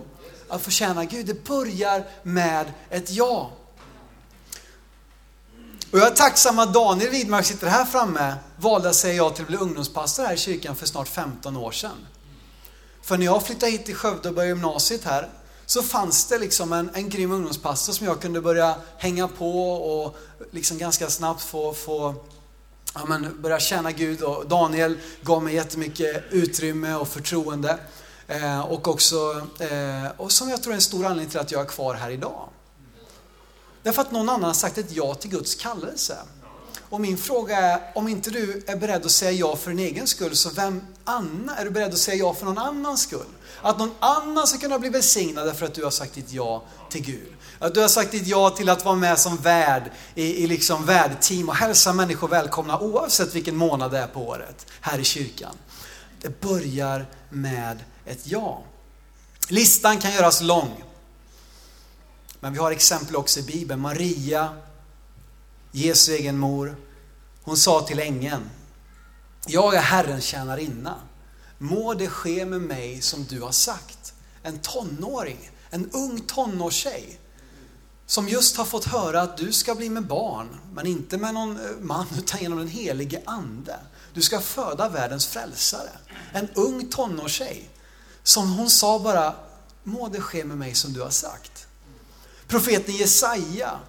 Att 0.50 0.62
få 0.62 0.72
tjäna 0.72 1.06
Gud, 1.06 1.25
det 1.25 1.44
börjar 1.44 2.03
med 2.24 2.65
ett 2.89 3.12
ja. 3.12 3.51
Och 5.94 6.00
jag 6.00 6.08
är 6.08 6.16
tacksam 6.16 6.60
att 6.60 6.74
Daniel 6.74 7.10
Widmark 7.10 7.46
sitter 7.46 7.68
här 7.68 7.86
framme, 7.86 8.36
valde 8.58 8.90
att 8.90 8.96
säga 8.96 9.14
ja 9.14 9.30
till 9.30 9.42
att 9.42 9.48
bli 9.48 9.58
ungdomspastor 9.58 10.24
här 10.24 10.34
i 10.34 10.38
kyrkan 10.38 10.76
för 10.76 10.86
snart 10.86 11.08
15 11.08 11.58
år 11.58 11.72
sedan. 11.72 12.08
För 13.02 13.18
när 13.18 13.26
jag 13.26 13.44
flyttade 13.44 13.72
hit 13.72 13.86
till 13.86 13.96
Skövde 13.96 14.30
och 14.30 14.36
började 14.36 14.50
gymnasiet 14.50 15.04
här, 15.04 15.30
så 15.66 15.84
fanns 15.84 16.28
det 16.28 16.40
liksom 16.40 16.74
en, 16.74 16.90
en 16.94 17.10
grym 17.10 17.32
ungdomspastor 17.32 17.94
som 17.94 18.08
jag 18.08 18.22
kunde 18.22 18.41
börja 18.41 18.76
hänga 18.98 19.28
på 19.28 19.74
och 19.74 20.17
liksom 20.52 20.78
ganska 20.78 21.10
snabbt 21.10 21.41
få, 21.41 21.74
få 21.74 22.15
ja, 22.94 23.06
men 23.08 23.41
börja 23.41 23.60
tjäna 23.60 23.91
Gud. 23.91 24.22
Och 24.22 24.48
Daniel 24.48 24.98
gav 25.22 25.44
mig 25.44 25.56
jättemycket 25.56 26.24
utrymme 26.30 26.94
och 26.94 27.08
förtroende. 27.08 27.78
Eh, 28.28 28.62
och 28.62 28.88
också, 28.88 29.48
eh, 29.60 30.12
och 30.17 30.32
som 30.32 30.50
jag 30.50 30.63
tror 30.63 30.74
är 30.74 30.76
en 30.76 30.82
stor 30.82 31.06
anledning 31.06 31.30
till 31.30 31.39
att 31.39 31.52
jag 31.52 31.62
är 31.62 31.65
kvar 31.65 31.94
här 31.94 32.10
idag. 32.10 32.50
Därför 33.84 34.02
att 34.02 34.12
någon 34.12 34.30
annan 34.30 34.43
har 34.43 34.54
sagt 34.54 34.78
ett 34.78 34.91
ja 34.91 35.13
till 35.13 35.30
Guds 35.30 35.56
kallelse. 35.56 36.17
Och 36.89 37.02
min 37.02 37.17
fråga 37.17 37.58
är, 37.58 37.82
om 37.96 38.08
inte 38.08 38.30
du 38.30 38.63
är 38.67 38.76
beredd 38.76 39.06
att 39.06 39.12
säga 39.12 39.32
ja 39.32 39.56
för 39.56 39.69
din 39.69 39.80
egen 39.80 40.08
skull, 40.08 40.36
så 40.36 40.50
vem 40.50 40.82
annan 41.04 41.56
är 41.58 41.65
du 41.65 41.72
beredd 41.72 41.93
att 41.93 41.98
säga 41.98 42.17
ja 42.17 42.34
för 42.34 42.46
någon 42.46 42.58
annans 42.58 43.02
skull? 43.02 43.26
Att 43.62 43.80
någon 43.80 43.91
annan 44.00 44.48
ska 44.48 44.58
kunna 44.58 44.80
bli 44.80 44.89
välsignad 44.89 45.48
därför 45.48 45.65
att 45.65 45.74
du 45.74 45.84
har 45.84 45.91
sagt 45.91 46.13
ditt 46.13 46.32
ja 46.32 46.63
till 46.89 47.02
Gud. 47.02 47.34
Att 47.60 47.74
du 47.74 47.82
har 47.82 47.88
sagt 47.88 48.12
ditt 48.12 48.28
ja 48.28 48.50
till 48.50 48.69
att 48.69 48.86
vara 48.86 48.96
med 48.96 49.19
som 49.19 49.38
värd 49.38 49.91
i, 50.15 50.43
i 50.43 50.48
liksom 50.48 50.86
värdteam 50.86 51.50
och 51.50 51.56
hälsa 51.56 51.93
människor 51.93 52.28
välkomna 52.28 52.80
oavsett 52.80 53.36
vilken 53.36 53.56
månad 53.56 53.91
det 53.91 53.98
är 53.98 54.08
på 54.08 54.28
året 54.28 54.65
här 54.82 55.00
i 55.00 55.04
kyrkan. 55.04 55.56
Det 56.22 56.41
börjar 56.41 57.06
med 57.30 57.80
ett 58.06 58.28
ja. 58.28 58.63
Listan 59.48 60.00
kan 60.00 60.13
göras 60.13 60.41
lång. 60.41 60.84
Men 62.43 62.53
vi 62.53 62.60
har 62.60 62.71
exempel 62.71 63.15
också 63.15 63.39
i 63.39 63.43
Bibeln. 63.43 63.82
Maria, 63.82 64.49
Jesu 65.71 66.12
egen 66.12 66.38
mor, 66.38 66.75
hon 67.43 67.58
sa 67.58 67.82
till 67.82 67.99
ängeln, 67.99 68.49
jag 69.47 69.75
är 69.75 69.82
Herrens 69.82 70.23
tjänarinna. 70.23 70.95
Må 71.58 71.93
det 71.93 72.08
ske 72.08 72.45
med 72.45 72.62
mig 72.62 73.01
som 73.01 73.23
du 73.23 73.41
har 73.41 73.51
sagt. 73.51 74.13
En 74.41 74.60
tonåring, 74.60 75.51
en 75.69 75.91
ung 75.91 76.19
tonårstjej 76.19 77.19
som 78.06 78.29
just 78.29 78.58
har 78.58 78.65
fått 78.65 78.86
höra 78.86 79.21
att 79.21 79.38
du 79.38 79.53
ska 79.53 79.75
bli 79.75 79.89
med 79.89 80.08
barn, 80.08 80.58
men 80.73 80.88
inte 80.88 81.17
med 81.17 81.34
någon 81.34 81.60
eh, 81.60 81.71
man 81.82 82.06
utan 82.17 82.41
genom 82.41 82.58
den 82.58 82.67
helige 82.67 83.21
Ande. 83.25 83.79
Du 84.13 84.21
ska 84.21 84.39
föda 84.39 84.89
världens 84.89 85.27
frälsare. 85.27 85.89
En 86.34 86.49
ung 86.49 86.89
tonårstjej 86.89 87.69
som 88.23 88.51
hon 88.51 88.69
sa 88.69 88.99
bara, 88.99 89.36
må 89.84 90.08
det 90.08 90.21
ske 90.21 90.45
med 90.45 90.58
mig 90.58 90.73
som 90.73 90.93
du 90.93 91.01
har 91.01 91.10
sagt. 91.10 91.67
Profeten 92.54 92.96
Jesaja 92.96 93.80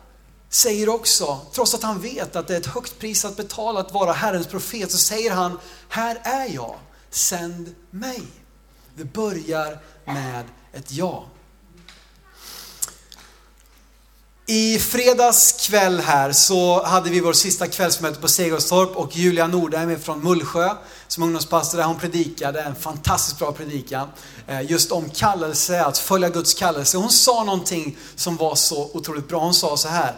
säger 0.49 0.89
också, 0.89 1.41
trots 1.53 1.75
att 1.75 1.83
han 1.83 2.01
vet 2.01 2.37
att 2.37 2.49
det 2.49 2.55
är 2.55 2.61
ett 2.61 2.67
högt 2.67 2.99
pris 2.99 3.25
att 3.25 3.37
betala 3.37 3.81
att 3.81 3.93
vara 3.93 4.13
Herrens 4.13 4.47
profet, 4.47 4.93
så 4.93 4.99
säger 4.99 5.31
han, 5.31 5.59
här 5.89 6.21
är 6.23 6.55
jag, 6.55 6.79
sänd 7.11 7.75
mig. 7.91 8.23
Det 8.97 9.05
börjar 9.05 9.79
med 10.05 10.45
ett 10.73 10.93
ja. 10.93 11.25
I 14.47 14.79
fredags 14.79 15.69
kväll 15.69 16.01
här 16.01 16.33
så 16.33 16.83
hade 16.85 17.11
vi 17.11 17.21
vår 17.21 17.33
sista 17.33 17.67
kvällsmöte 17.67 18.21
på 18.21 18.29
Segerstorp 18.29 18.97
och 18.97 19.17
Julia 19.17 19.47
Nordheim 19.47 20.01
från 20.01 20.25
Mullsjö 20.25 20.71
som 21.09 21.23
ungdomspastor 21.23 21.79
där 21.79 21.85
hon 21.85 21.99
predikade 21.99 22.63
en 22.63 22.75
fantastiskt 22.75 23.39
bra 23.39 23.53
predikan 23.53 24.09
eh, 24.47 24.71
just 24.71 24.93
om 24.93 25.11
kallelse, 25.11 25.85
att 25.85 25.99
följa 25.99 26.29
Guds 26.29 26.55
kallelse. 26.55 26.97
Hon 26.97 27.11
sa 27.11 27.45
någonting 27.45 27.97
som 28.17 28.37
var 28.37 28.55
så 28.55 28.91
otroligt 28.95 29.29
bra. 29.29 29.41
Hon 29.41 29.55
sa 29.55 29.77
så 29.77 29.89
här, 29.89 30.15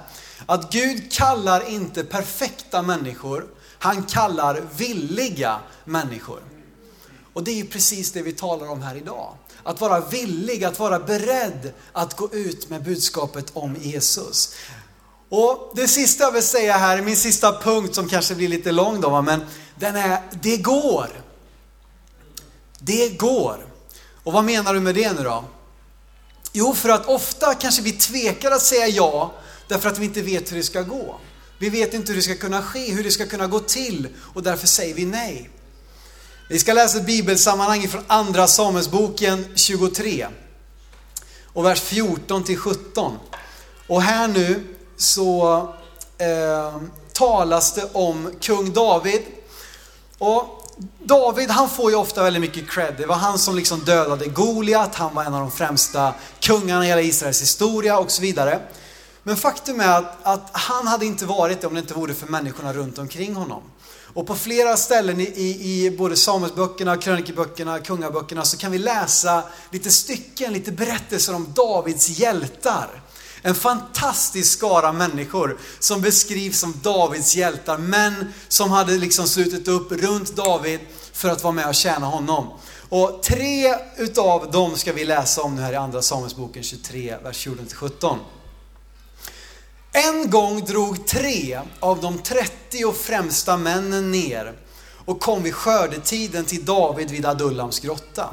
att 0.46 0.72
Gud 0.72 1.12
kallar 1.12 1.68
inte 1.68 2.04
perfekta 2.04 2.82
människor, 2.82 3.46
han 3.78 4.02
kallar 4.02 4.62
villiga 4.76 5.58
människor. 5.84 6.40
Och 7.32 7.44
det 7.44 7.50
är 7.50 7.56
ju 7.56 7.66
precis 7.66 8.12
det 8.12 8.22
vi 8.22 8.32
talar 8.32 8.70
om 8.70 8.82
här 8.82 8.96
idag. 8.96 9.34
Att 9.66 9.80
vara 9.80 10.00
villig, 10.00 10.64
att 10.64 10.78
vara 10.78 10.98
beredd 10.98 11.72
att 11.92 12.16
gå 12.16 12.32
ut 12.32 12.70
med 12.70 12.84
budskapet 12.84 13.46
om 13.52 13.76
Jesus. 13.80 14.54
Och 15.28 15.72
det 15.74 15.88
sista 15.88 16.24
jag 16.24 16.32
vill 16.32 16.42
säga 16.42 16.76
här, 16.76 17.02
min 17.02 17.16
sista 17.16 17.60
punkt 17.60 17.94
som 17.94 18.08
kanske 18.08 18.34
blir 18.34 18.48
lite 18.48 18.72
lång 18.72 19.00
då, 19.00 19.22
men 19.22 19.40
den 19.78 19.96
är, 19.96 20.22
det 20.42 20.56
går. 20.56 21.08
Det 22.78 23.08
går. 23.08 23.66
Och 24.24 24.32
vad 24.32 24.44
menar 24.44 24.74
du 24.74 24.80
med 24.80 24.94
det 24.94 25.12
nu 25.12 25.22
då? 25.22 25.44
Jo, 26.52 26.74
för 26.74 26.88
att 26.88 27.06
ofta 27.06 27.54
kanske 27.54 27.82
vi 27.82 27.92
tvekar 27.92 28.50
att 28.50 28.62
säga 28.62 28.86
ja 28.88 29.34
därför 29.68 29.88
att 29.88 29.98
vi 29.98 30.04
inte 30.04 30.22
vet 30.22 30.52
hur 30.52 30.56
det 30.56 30.62
ska 30.62 30.82
gå. 30.82 31.20
Vi 31.58 31.68
vet 31.68 31.94
inte 31.94 32.12
hur 32.12 32.16
det 32.16 32.22
ska 32.22 32.36
kunna 32.36 32.62
ske, 32.62 32.92
hur 32.92 33.04
det 33.04 33.10
ska 33.10 33.26
kunna 33.26 33.46
gå 33.46 33.60
till 33.60 34.08
och 34.34 34.42
därför 34.42 34.66
säger 34.66 34.94
vi 34.94 35.06
nej. 35.06 35.50
Vi 36.48 36.58
ska 36.58 36.72
läsa 36.72 36.98
ett 36.98 37.06
bibelsammanhang 37.06 37.88
från 37.88 38.04
Andra 38.06 38.46
Samuelsboken 38.46 39.44
23 39.54 40.26
och 41.44 41.64
vers 41.64 41.80
14 41.80 42.44
till 42.44 42.58
17. 42.58 43.18
Och 43.86 44.02
här 44.02 44.28
nu 44.28 44.76
så 44.96 45.56
eh, 46.18 46.76
talas 47.12 47.72
det 47.72 47.88
om 47.92 48.32
kung 48.40 48.72
David. 48.72 49.22
Och 50.18 50.62
David 50.98 51.50
han 51.50 51.68
får 51.68 51.90
ju 51.90 51.96
ofta 51.96 52.22
väldigt 52.22 52.40
mycket 52.40 52.70
cred. 52.70 52.94
Det 52.98 53.06
var 53.06 53.16
han 53.16 53.38
som 53.38 53.56
liksom 53.56 53.80
dödade 53.80 54.26
Goliat, 54.26 54.94
han 54.94 55.14
var 55.14 55.24
en 55.24 55.34
av 55.34 55.40
de 55.40 55.50
främsta 55.50 56.14
kungarna 56.40 56.84
i 56.84 56.88
hela 56.88 57.02
Israels 57.02 57.42
historia 57.42 57.98
och 57.98 58.10
så 58.10 58.22
vidare. 58.22 58.60
Men 59.22 59.36
faktum 59.36 59.80
är 59.80 59.98
att, 59.98 60.16
att 60.22 60.50
han 60.52 60.86
hade 60.86 61.06
inte 61.06 61.26
varit 61.26 61.60
det 61.60 61.66
om 61.66 61.74
det 61.74 61.80
inte 61.80 61.94
vore 61.94 62.14
för 62.14 62.26
människorna 62.26 62.72
runt 62.72 62.98
omkring 62.98 63.34
honom. 63.34 63.62
Och 64.16 64.26
på 64.26 64.34
flera 64.34 64.76
ställen 64.76 65.20
i, 65.20 65.24
i, 65.24 65.84
i 65.86 65.90
både 65.90 66.16
Samuelsböckerna, 66.16 66.96
krönikeböckerna, 66.96 67.78
kungaböckerna 67.78 68.44
så 68.44 68.56
kan 68.56 68.72
vi 68.72 68.78
läsa 68.78 69.42
lite 69.70 69.90
stycken, 69.90 70.52
lite 70.52 70.72
berättelser 70.72 71.34
om 71.34 71.52
Davids 71.54 72.08
hjältar. 72.08 73.02
En 73.42 73.54
fantastisk 73.54 74.52
skara 74.52 74.92
människor 74.92 75.58
som 75.78 76.00
beskrivs 76.00 76.60
som 76.60 76.74
Davids 76.82 77.36
hjältar, 77.36 77.78
män 77.78 78.32
som 78.48 78.70
hade 78.70 78.92
liksom 78.92 79.26
slutit 79.26 79.68
upp 79.68 79.92
runt 79.92 80.36
David 80.36 80.80
för 81.12 81.28
att 81.28 81.42
vara 81.42 81.54
med 81.54 81.68
och 81.68 81.74
tjäna 81.74 82.06
honom. 82.06 82.58
Och 82.88 83.22
tre 83.22 83.74
utav 83.96 84.50
dem 84.50 84.76
ska 84.76 84.92
vi 84.92 85.04
läsa 85.04 85.42
om 85.42 85.54
nu 85.54 85.62
här 85.62 85.72
i 85.72 85.76
Andra 85.76 86.02
Samuelsboken 86.02 86.62
23, 86.62 87.16
vers 87.22 87.46
14-17. 87.46 88.16
En 89.96 90.30
gång 90.30 90.64
drog 90.64 91.06
tre 91.06 91.60
av 91.80 92.00
de 92.00 92.18
30 92.18 92.92
främsta 92.92 93.56
männen 93.56 94.10
ner 94.10 94.52
och 95.04 95.20
kom 95.20 95.42
vid 95.42 95.54
skördetiden 95.54 96.44
till 96.44 96.64
David 96.64 97.10
vid 97.10 97.26
Adullams 97.26 97.80
grotta. 97.80 98.30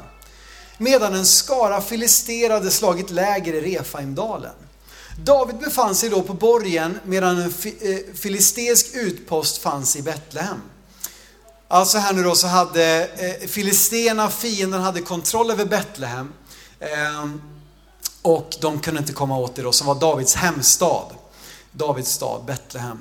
Medan 0.78 1.14
en 1.14 1.26
skara 1.26 1.80
filisterade 1.80 2.70
slagit 2.70 3.10
läger 3.10 3.54
i 3.54 3.60
Refaimdalen. 3.60 4.54
David 5.18 5.58
befann 5.58 5.94
sig 5.94 6.10
då 6.10 6.22
på 6.22 6.34
borgen 6.34 6.98
medan 7.04 7.38
en 7.38 7.54
eh, 7.80 9.00
utpost 9.02 9.58
fanns 9.58 9.96
i 9.96 10.02
Betlehem. 10.02 10.62
Alltså 11.68 11.98
här 11.98 12.12
nu 12.12 12.22
då 12.22 12.34
så 12.34 12.46
hade 12.46 13.08
eh, 13.16 13.48
filisterna, 13.48 14.30
fienden, 14.30 14.80
hade 14.80 15.00
kontroll 15.00 15.50
över 15.50 15.64
Betlehem. 15.64 16.32
Eh, 16.80 17.28
och 18.22 18.54
de 18.60 18.80
kunde 18.80 19.00
inte 19.00 19.12
komma 19.12 19.38
åt 19.38 19.54
det 19.54 19.62
då, 19.62 19.72
som 19.72 19.86
var 19.86 19.94
Davids 19.94 20.34
hemstad. 20.34 21.06
Davids 21.74 22.10
stad, 22.10 22.44
Betlehem. 22.46 22.98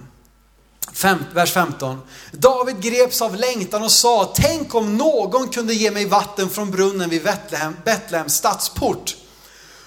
Fem, 0.93 1.17
vers 1.33 1.51
15. 1.51 2.01
David 2.31 2.81
greps 2.81 3.21
av 3.21 3.35
längtan 3.35 3.83
och 3.83 3.91
sa, 3.91 4.33
tänk 4.35 4.75
om 4.75 4.97
någon 4.97 5.49
kunde 5.49 5.73
ge 5.73 5.91
mig 5.91 6.05
vatten 6.05 6.49
från 6.49 6.71
brunnen 6.71 7.09
vid 7.09 7.23
Betlehem, 7.23 7.75
Betlehems 7.85 8.35
stadsport. 8.35 9.15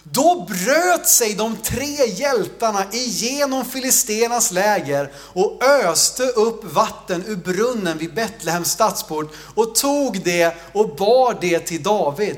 Då 0.03 0.47
bröt 0.49 1.09
sig 1.09 1.35
de 1.35 1.57
tre 1.57 2.07
hjältarna 2.07 2.85
igenom 2.93 3.65
filisternas 3.65 4.53
läger 4.53 5.13
och 5.17 5.65
öste 5.65 6.23
upp 6.23 6.65
vatten 6.65 7.25
ur 7.27 7.37
brunnen 7.37 7.99
vid 7.99 8.15
Betlehems 8.15 8.71
stadsport 8.71 9.35
och 9.55 9.75
tog 9.75 10.25
det 10.25 10.57
och 10.73 10.97
bar 10.97 11.39
det 11.41 11.59
till 11.59 11.83
David. 11.83 12.37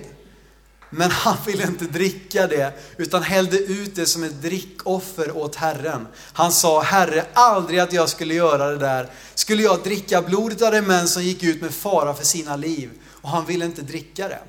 Men 0.90 1.11
han 1.11 1.37
ville 1.46 1.66
inte 1.66 1.85
dricka 1.85 2.46
det, 2.46 2.72
utan 2.96 3.22
hällde 3.22 3.59
ut 3.59 3.94
det 3.94 4.07
som 4.07 4.24
ett 4.24 4.42
drickoffer 4.42 5.37
åt 5.37 5.55
Herren. 5.57 6.07
Han 6.33 6.53
sa, 6.53 6.83
Herre, 6.83 7.27
aldrig 7.33 7.81
att 7.81 7.92
jag 7.92 8.09
skulle 8.09 8.35
göra 8.35 8.68
det 8.68 8.79
där. 8.79 9.11
Skulle 9.35 9.62
jag 9.62 9.83
dricka 9.83 10.22
blodet 10.22 10.62
av 10.62 10.72
de 10.72 10.81
män 10.81 11.09
som 11.09 11.22
gick 11.22 11.42
ut 11.42 11.62
med 11.62 11.74
fara 11.74 12.14
för 12.14 12.24
sina 12.24 12.57
liv? 12.57 12.90
Och 13.12 13.29
han 13.29 13.46
ville 13.46 13.64
inte 13.64 13.83
dricka 13.83 14.29
det. 14.29 14.40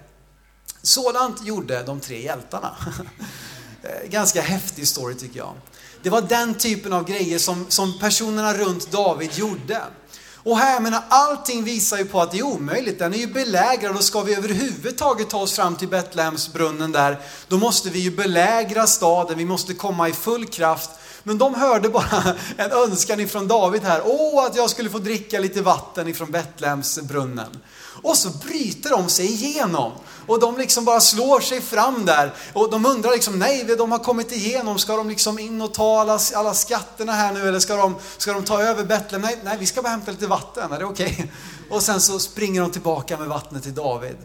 Sådant 0.82 1.46
gjorde 1.46 1.84
de 1.84 2.00
tre 2.00 2.24
hjältarna. 2.24 2.76
Ganska 4.10 4.42
häftig 4.42 4.88
story 4.88 5.16
tycker 5.16 5.38
jag. 5.38 5.54
Det 6.04 6.10
var 6.10 6.22
den 6.22 6.54
typen 6.54 6.94
av 6.94 7.06
grejer 7.06 7.40
som, 7.40 7.66
som 7.70 8.00
personerna 8.00 8.54
runt 8.54 8.92
David 8.92 9.34
gjorde. 9.34 9.82
Och 10.50 10.58
här, 10.58 10.80
menar, 10.80 11.04
allting 11.10 11.64
visar 11.64 11.98
ju 11.98 12.06
på 12.06 12.22
att 12.22 12.32
det 12.32 12.40
är 12.40 12.44
omöjligt. 12.44 13.00
Den 13.00 13.14
är 13.14 13.18
ju 13.18 13.28
belägrad 13.28 13.96
och 13.96 14.04
ska 14.04 14.22
vi 14.22 14.36
överhuvudtaget 14.36 15.30
ta 15.30 15.38
oss 15.38 15.56
fram 15.56 15.76
till 15.76 15.88
Betlehemsbrunnen 15.88 16.92
där, 16.92 17.20
då 17.48 17.58
måste 17.58 17.90
vi 17.90 18.00
ju 18.00 18.12
belägra 18.12 18.88
staden, 18.88 19.38
vi 19.38 19.46
måste 19.46 19.74
komma 19.74 20.10
i 20.10 20.14
full 20.14 20.46
kraft. 20.46 20.90
Men 21.24 21.38
de 21.38 21.56
hörde 21.56 21.90
bara 21.90 22.36
en 22.58 22.72
önskan 22.72 23.20
ifrån 23.20 23.48
David 23.48 23.84
här, 23.84 24.02
åh 24.06 24.46
att 24.46 24.56
jag 24.56 24.70
skulle 24.70 24.90
få 24.90 25.00
dricka 25.00 25.40
lite 25.40 25.62
vatten 25.62 26.08
ifrån 26.08 26.32
Betlehemsbrunnen. 26.32 27.58
Och 28.04 28.18
så 28.18 28.30
bryter 28.30 28.90
de 28.90 29.10
sig 29.10 29.26
igenom. 29.26 29.92
Och 30.28 30.40
de 30.40 30.58
liksom 30.58 30.86
bara 30.86 31.00
slår 31.00 31.40
sig 31.40 31.62
fram 31.62 32.06
där. 32.06 32.34
Och 32.54 32.72
de 32.72 32.86
undrar 32.86 33.12
liksom, 33.12 33.40
nej, 33.40 33.76
de 33.78 33.92
har 33.92 34.00
kommit 34.00 34.32
igenom. 34.32 34.80
Ska 34.80 34.96
de 34.96 35.10
liksom 35.10 35.40
in 35.40 35.62
och 35.62 35.74
ta 35.74 36.00
alla, 36.00 36.20
alla 36.36 36.54
skatterna 36.54 37.12
här 37.12 37.34
nu? 37.34 37.48
Eller 37.48 37.60
ska 37.60 37.76
de, 37.76 37.96
ska 38.18 38.34
de 38.34 38.44
ta 38.44 38.62
över 38.62 38.84
Betlehem? 38.84 39.22
Nej, 39.22 39.40
nej, 39.44 39.58
vi 39.60 39.66
ska 39.66 39.82
bara 39.82 39.90
hämta 39.90 40.12
lite 40.12 40.28
vatten. 40.28 40.72
Är 40.72 40.80
det 40.80 40.86
okej? 40.86 41.12
Okay? 41.14 41.28
Och 41.70 41.84
sen 41.84 42.02
så 42.02 42.20
springer 42.20 42.62
de 42.62 42.72
tillbaka 42.72 43.18
med 43.18 43.28
vattnet 43.28 43.64
till 43.64 43.76
David. 43.76 44.18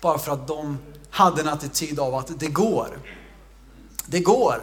Bara 0.00 0.18
för 0.18 0.32
att 0.32 0.48
de 0.48 0.78
hade 1.10 1.40
en 1.40 1.48
attityd 1.48 2.00
av 2.00 2.14
att 2.14 2.40
det 2.40 2.46
går. 2.48 3.00
Det 4.06 4.20
går. 4.20 4.62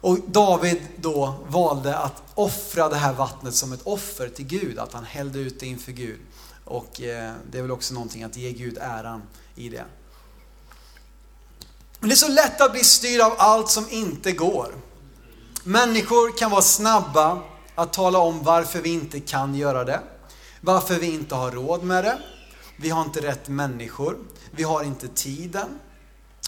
Och 0.00 0.18
David 0.26 0.80
då 0.96 1.34
valde 1.48 1.98
att 1.98 2.22
offra 2.34 2.88
det 2.88 2.96
här 2.96 3.12
vattnet 3.12 3.54
som 3.54 3.72
ett 3.72 3.82
offer 3.84 4.28
till 4.28 4.46
Gud, 4.46 4.78
att 4.78 4.92
han 4.92 5.04
hällde 5.04 5.38
ut 5.38 5.60
det 5.60 5.66
inför 5.66 5.92
Gud. 5.92 6.20
Och 6.70 7.00
eh, 7.00 7.32
det 7.50 7.58
är 7.58 7.62
väl 7.62 7.70
också 7.70 7.94
någonting 7.94 8.22
att 8.22 8.36
ge 8.36 8.52
Gud 8.52 8.78
äran 8.80 9.22
i 9.54 9.68
det. 9.68 9.84
Men 12.00 12.08
det 12.08 12.14
är 12.14 12.16
så 12.16 12.28
lätt 12.28 12.60
att 12.60 12.72
bli 12.72 12.84
styrd 12.84 13.20
av 13.20 13.34
allt 13.38 13.70
som 13.70 13.90
inte 13.90 14.32
går. 14.32 14.74
Människor 15.64 16.38
kan 16.38 16.50
vara 16.50 16.62
snabba 16.62 17.42
att 17.74 17.92
tala 17.92 18.18
om 18.18 18.42
varför 18.42 18.80
vi 18.80 18.90
inte 18.90 19.20
kan 19.20 19.54
göra 19.54 19.84
det. 19.84 20.00
Varför 20.60 20.94
vi 20.94 21.14
inte 21.14 21.34
har 21.34 21.50
råd 21.50 21.82
med 21.82 22.04
det. 22.04 22.18
Vi 22.76 22.90
har 22.90 23.02
inte 23.02 23.20
rätt 23.20 23.48
människor. 23.48 24.18
Vi 24.50 24.62
har 24.62 24.84
inte 24.84 25.08
tiden. 25.08 25.78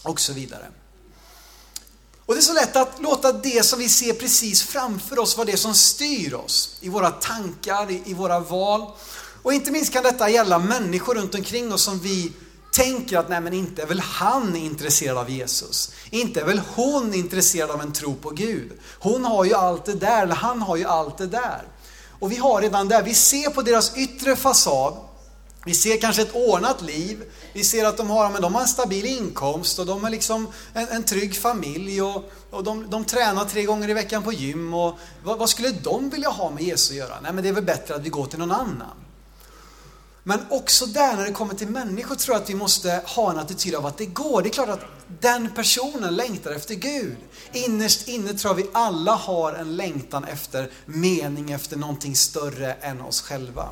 Och 0.02 0.20
så 0.20 0.32
vidare. 0.32 0.66
Och 2.26 2.34
det 2.34 2.40
är 2.40 2.42
så 2.42 2.54
lätt 2.54 2.76
att 2.76 3.02
låta 3.02 3.32
det 3.32 3.66
som 3.66 3.78
vi 3.78 3.88
ser 3.88 4.12
precis 4.12 4.62
framför 4.62 5.18
oss 5.18 5.36
vara 5.36 5.46
det 5.46 5.56
som 5.56 5.74
styr 5.74 6.34
oss 6.34 6.78
i 6.80 6.88
våra 6.88 7.10
tankar, 7.10 7.90
i 7.90 8.14
våra 8.14 8.40
val. 8.40 8.92
Och 9.42 9.52
inte 9.52 9.70
minst 9.70 9.92
kan 9.92 10.02
detta 10.02 10.30
gälla 10.30 10.58
människor 10.58 11.14
runt 11.14 11.34
omkring 11.34 11.72
oss 11.72 11.82
som 11.82 11.98
vi 11.98 12.32
tänker 12.72 13.18
att 13.18 13.28
nej 13.28 13.40
men 13.40 13.52
inte 13.52 13.82
är 13.82 13.86
väl 13.86 14.00
han 14.00 14.56
intresserad 14.56 15.18
av 15.18 15.30
Jesus. 15.30 15.92
Inte 16.10 16.40
är 16.40 16.44
väl 16.44 16.60
hon 16.74 17.14
intresserad 17.14 17.70
av 17.70 17.80
en 17.80 17.92
tro 17.92 18.14
på 18.14 18.30
Gud. 18.30 18.72
Hon 18.98 19.24
har 19.24 19.44
ju 19.44 19.54
allt 19.54 19.84
det 19.84 19.94
där, 19.94 20.22
eller 20.22 20.34
han 20.34 20.62
har 20.62 20.76
ju 20.76 20.84
allt 20.84 21.18
det 21.18 21.26
där. 21.26 21.62
Och 22.20 22.32
vi 22.32 22.36
har 22.36 22.62
redan 22.62 22.88
där, 22.88 23.02
vi 23.02 23.14
ser 23.14 23.50
på 23.50 23.62
deras 23.62 23.96
yttre 23.96 24.36
fasad, 24.36 24.94
vi 25.64 25.74
ser 25.74 26.00
kanske 26.00 26.22
ett 26.22 26.34
ordnat 26.34 26.82
liv, 26.82 27.22
vi 27.52 27.64
ser 27.64 27.84
att 27.84 27.96
de 27.96 28.10
har, 28.10 28.30
men 28.30 28.42
de 28.42 28.54
har 28.54 28.62
en 28.62 28.68
stabil 28.68 29.06
inkomst 29.06 29.78
och 29.78 29.86
de 29.86 30.02
har 30.04 30.10
liksom 30.10 30.48
en, 30.74 30.88
en 30.88 31.02
trygg 31.02 31.36
familj 31.36 32.02
och, 32.02 32.32
och 32.50 32.64
de, 32.64 32.90
de 32.90 33.04
tränar 33.04 33.44
tre 33.44 33.64
gånger 33.64 33.90
i 33.90 33.92
veckan 33.92 34.22
på 34.22 34.32
gym. 34.32 34.74
Och 34.74 34.98
vad, 35.24 35.38
vad 35.38 35.48
skulle 35.48 35.70
de 35.70 36.10
vilja 36.10 36.28
ha 36.28 36.50
med 36.50 36.62
Jesus 36.62 36.90
att 36.90 36.96
göra? 36.96 37.20
Nej 37.22 37.32
men 37.32 37.42
det 37.42 37.48
är 37.48 37.52
väl 37.52 37.64
bättre 37.64 37.94
att 37.94 38.02
vi 38.02 38.08
går 38.08 38.26
till 38.26 38.38
någon 38.38 38.52
annan. 38.52 39.01
Men 40.24 40.40
också 40.50 40.86
där 40.86 41.16
när 41.16 41.24
det 41.24 41.32
kommer 41.32 41.54
till 41.54 41.68
människor 41.68 42.14
tror 42.14 42.34
jag 42.34 42.42
att 42.42 42.50
vi 42.50 42.54
måste 42.54 43.02
ha 43.04 43.30
en 43.30 43.38
attityd 43.38 43.74
av 43.74 43.86
att 43.86 43.98
det 43.98 44.06
går. 44.06 44.42
Det 44.42 44.48
är 44.48 44.50
klart 44.50 44.68
att 44.68 44.84
den 45.20 45.50
personen 45.50 46.16
längtar 46.16 46.50
efter 46.50 46.74
Gud. 46.74 47.16
Innerst 47.52 48.08
inne 48.08 48.34
tror 48.34 48.50
jag 48.50 48.64
vi 48.64 48.70
alla 48.72 49.12
har 49.12 49.52
en 49.52 49.76
längtan 49.76 50.24
efter 50.24 50.70
mening, 50.86 51.50
efter 51.50 51.76
någonting 51.76 52.16
större 52.16 52.72
än 52.72 53.00
oss 53.00 53.20
själva. 53.20 53.68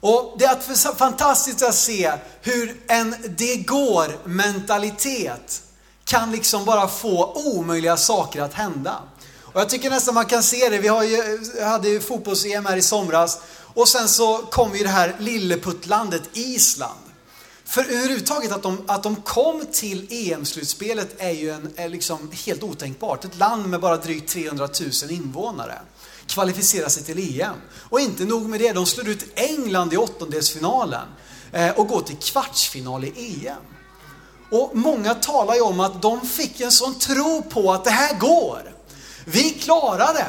Och 0.00 0.36
det 0.38 0.44
är 0.44 0.94
fantastiskt 0.94 1.62
att 1.62 1.74
se 1.74 2.12
hur 2.40 2.80
en 2.86 3.16
det 3.38 3.56
går 3.56 4.28
mentalitet 4.28 5.62
kan 6.04 6.32
liksom 6.32 6.64
bara 6.64 6.88
få 6.88 7.32
omöjliga 7.34 7.96
saker 7.96 8.42
att 8.42 8.54
hända. 8.54 9.02
Och 9.52 9.60
jag 9.60 9.68
tycker 9.68 9.90
nästan 9.90 10.14
man 10.14 10.26
kan 10.26 10.42
se 10.42 10.68
det, 10.68 10.78
vi 10.78 10.88
har 10.88 11.02
ju, 11.02 11.40
hade 11.62 11.88
ju 11.88 12.00
fotbolls-EM 12.00 12.66
här 12.66 12.76
i 12.76 12.82
somras 12.82 13.38
och 13.74 13.88
sen 13.88 14.08
så 14.08 14.38
kom 14.38 14.76
ju 14.76 14.82
det 14.82 14.88
här 14.88 15.16
lilleputtlandet 15.18 16.22
Island. 16.32 17.00
För 17.64 17.84
överhuvudtaget 17.84 18.52
att 18.52 18.62
de, 18.62 18.84
att 18.86 19.02
de 19.02 19.16
kom 19.16 19.66
till 19.72 20.06
EM-slutspelet 20.10 21.14
är 21.18 21.30
ju 21.30 21.50
en, 21.50 21.72
är 21.76 21.88
liksom 21.88 22.30
helt 22.46 22.62
otänkbart. 22.62 23.24
Ett 23.24 23.38
land 23.38 23.66
med 23.66 23.80
bara 23.80 23.96
drygt 23.96 24.32
300 24.32 24.68
000 25.02 25.10
invånare 25.10 25.78
kvalificerar 26.26 26.88
sig 26.88 27.02
till 27.02 27.40
EM. 27.40 27.54
Och 27.90 28.00
inte 28.00 28.24
nog 28.24 28.48
med 28.48 28.60
det, 28.60 28.72
de 28.72 28.86
slår 28.86 29.08
ut 29.08 29.24
England 29.34 29.92
i 29.92 29.96
åttondelsfinalen 29.96 31.08
eh, 31.52 31.70
och 31.70 31.88
går 31.88 32.00
till 32.00 32.16
kvartsfinal 32.16 33.04
i 33.04 33.46
EM. 33.46 33.56
Och 34.50 34.70
många 34.76 35.14
talar 35.14 35.54
ju 35.54 35.60
om 35.60 35.80
att 35.80 36.02
de 36.02 36.20
fick 36.20 36.60
en 36.60 36.72
sån 36.72 36.94
tro 36.94 37.42
på 37.42 37.72
att 37.72 37.84
det 37.84 37.90
här 37.90 38.18
går. 38.18 38.74
Vi 39.24 39.50
klarar 39.50 40.14
det. 40.14 40.28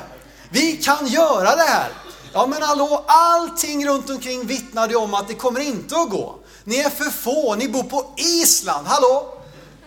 Vi 0.50 0.78
kan 0.78 1.08
göra 1.08 1.56
det 1.56 1.64
här. 1.64 1.92
Ja 2.36 2.48
men 2.48 2.62
hallå, 2.62 3.04
allting 3.08 3.88
runt 3.88 4.10
omkring 4.10 4.46
vittnade 4.48 4.96
om 4.96 5.14
att 5.14 5.28
det 5.28 5.34
kommer 5.34 5.60
inte 5.60 5.96
att 5.96 6.10
gå. 6.10 6.36
Ni 6.64 6.78
är 6.78 6.90
för 6.90 7.04
få, 7.04 7.56
ni 7.56 7.70
bor 7.70 7.84
på 7.84 8.14
Island, 8.18 8.88
hallå? 8.88 9.38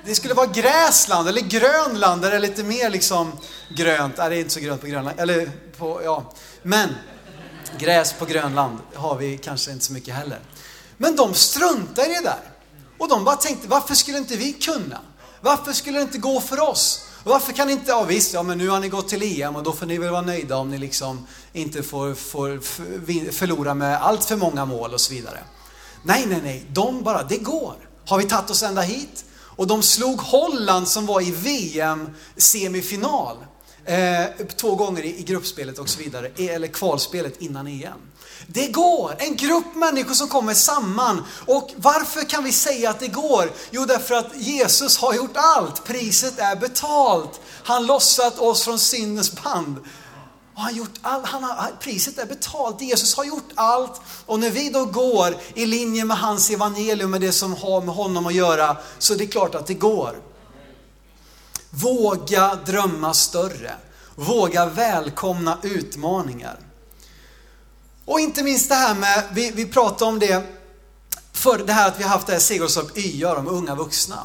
Det 0.04 0.14
skulle 0.14 0.34
vara 0.34 0.46
Gräsland 0.46 1.28
eller 1.28 1.40
Grönland 1.40 2.22
där 2.22 2.30
det 2.30 2.36
är 2.36 2.40
lite 2.40 2.62
mer 2.62 2.90
liksom 2.90 3.32
grönt. 3.76 4.16
Nej, 4.18 4.30
det 4.30 4.36
är 4.36 4.40
inte 4.40 4.54
så 4.54 4.60
grönt 4.60 4.80
på 4.80 4.86
Grönland. 4.86 5.20
Eller 5.20 5.50
på, 5.78 6.00
ja. 6.04 6.32
Men 6.62 6.88
gräs 7.78 8.12
på 8.12 8.24
Grönland 8.24 8.78
har 8.94 9.16
vi 9.16 9.38
kanske 9.38 9.70
inte 9.70 9.84
så 9.84 9.92
mycket 9.92 10.14
heller. 10.14 10.40
Men 10.96 11.16
de 11.16 11.34
struntar 11.34 12.10
i 12.10 12.14
det 12.14 12.22
där. 12.22 12.40
Och 12.98 13.08
de 13.08 13.24
bara 13.24 13.36
tänkte, 13.36 13.68
varför 13.68 13.94
skulle 13.94 14.18
inte 14.18 14.36
vi 14.36 14.52
kunna? 14.52 15.00
Varför 15.40 15.72
skulle 15.72 15.98
det 15.98 16.02
inte 16.02 16.18
gå 16.18 16.40
för 16.40 16.60
oss? 16.60 17.05
Och 17.26 17.32
varför 17.32 17.52
kan 17.52 17.66
ni 17.66 17.72
inte, 17.72 17.90
ja 17.90 18.04
visst, 18.04 18.34
ja 18.34 18.42
men 18.42 18.58
nu 18.58 18.68
har 18.68 18.80
ni 18.80 18.88
gått 18.88 19.08
till 19.08 19.42
EM 19.42 19.56
och 19.56 19.62
då 19.62 19.72
får 19.72 19.86
ni 19.86 19.98
väl 19.98 20.10
vara 20.10 20.22
nöjda 20.22 20.56
om 20.56 20.70
ni 20.70 20.78
liksom 20.78 21.26
inte 21.52 21.82
får, 21.82 22.14
får 22.14 22.60
förlora 23.32 23.74
med 23.74 24.02
allt 24.02 24.24
för 24.24 24.36
många 24.36 24.64
mål 24.64 24.94
och 24.94 25.00
så 25.00 25.14
vidare. 25.14 25.38
Nej, 26.02 26.24
nej, 26.26 26.40
nej, 26.42 26.66
de 26.72 27.02
bara, 27.02 27.22
det 27.22 27.36
går. 27.36 27.74
Har 28.06 28.18
vi 28.18 28.24
tagit 28.24 28.50
oss 28.50 28.62
ända 28.62 28.82
hit? 28.82 29.24
Och 29.34 29.66
de 29.66 29.82
slog 29.82 30.20
Holland 30.20 30.88
som 30.88 31.06
var 31.06 31.20
i 31.20 31.30
VM-semifinal 31.30 33.36
eh, 33.84 34.24
två 34.56 34.74
gånger 34.74 35.02
i, 35.02 35.18
i 35.18 35.22
gruppspelet 35.22 35.78
och 35.78 35.88
så 35.88 35.98
vidare, 35.98 36.30
e, 36.36 36.48
eller 36.48 36.68
kvalspelet 36.68 37.42
innan 37.42 37.66
EM. 37.66 38.00
Det 38.46 38.66
går! 38.66 39.14
En 39.18 39.36
grupp 39.36 39.74
människor 39.74 40.14
som 40.14 40.28
kommer 40.28 40.54
samman. 40.54 41.24
Och 41.46 41.70
varför 41.76 42.28
kan 42.28 42.44
vi 42.44 42.52
säga 42.52 42.90
att 42.90 43.00
det 43.00 43.08
går? 43.08 43.52
Jo, 43.70 43.84
därför 43.84 44.14
att 44.14 44.36
Jesus 44.36 44.98
har 44.98 45.14
gjort 45.14 45.36
allt. 45.36 45.84
Priset 45.84 46.38
är 46.38 46.56
betalt. 46.56 47.40
Han 47.64 47.86
lossat 47.86 48.38
oss 48.38 48.62
från 48.62 48.78
syndens 48.78 49.42
band. 49.42 49.78
Och 50.54 50.62
han 50.62 50.76
gjort 50.76 50.94
all, 51.02 51.24
han 51.24 51.44
har, 51.44 51.72
priset 51.80 52.18
är 52.18 52.26
betalt. 52.26 52.80
Jesus 52.80 53.16
har 53.16 53.24
gjort 53.24 53.50
allt. 53.54 54.00
Och 54.26 54.38
när 54.38 54.50
vi 54.50 54.70
då 54.70 54.84
går 54.84 55.36
i 55.54 55.66
linje 55.66 56.04
med 56.04 56.18
hans 56.18 56.50
evangelium, 56.50 57.10
med 57.10 57.20
det 57.20 57.32
som 57.32 57.54
har 57.54 57.80
med 57.80 57.94
honom 57.94 58.26
att 58.26 58.34
göra, 58.34 58.76
så 58.98 59.14
är 59.14 59.18
det 59.18 59.26
klart 59.26 59.54
att 59.54 59.66
det 59.66 59.74
går. 59.74 60.16
Våga 61.70 62.54
drömma 62.66 63.14
större. 63.14 63.72
Våga 64.14 64.66
välkomna 64.66 65.58
utmaningar. 65.62 66.65
Och 68.06 68.20
inte 68.20 68.42
minst 68.42 68.68
det 68.68 68.74
här 68.74 68.94
med, 68.94 69.24
vi, 69.32 69.50
vi 69.50 69.66
pratade 69.66 70.04
om 70.04 70.18
det, 70.18 70.42
för 71.32 71.58
det 71.58 71.72
här 71.72 71.88
att 71.88 71.98
vi 71.98 72.02
har 72.02 72.10
haft 72.10 72.26
det 72.26 72.32
här 72.32 72.40
Segelsorp 72.40 72.98
YA, 72.98 73.34
de 73.34 73.48
unga 73.48 73.74
vuxna. 73.74 74.22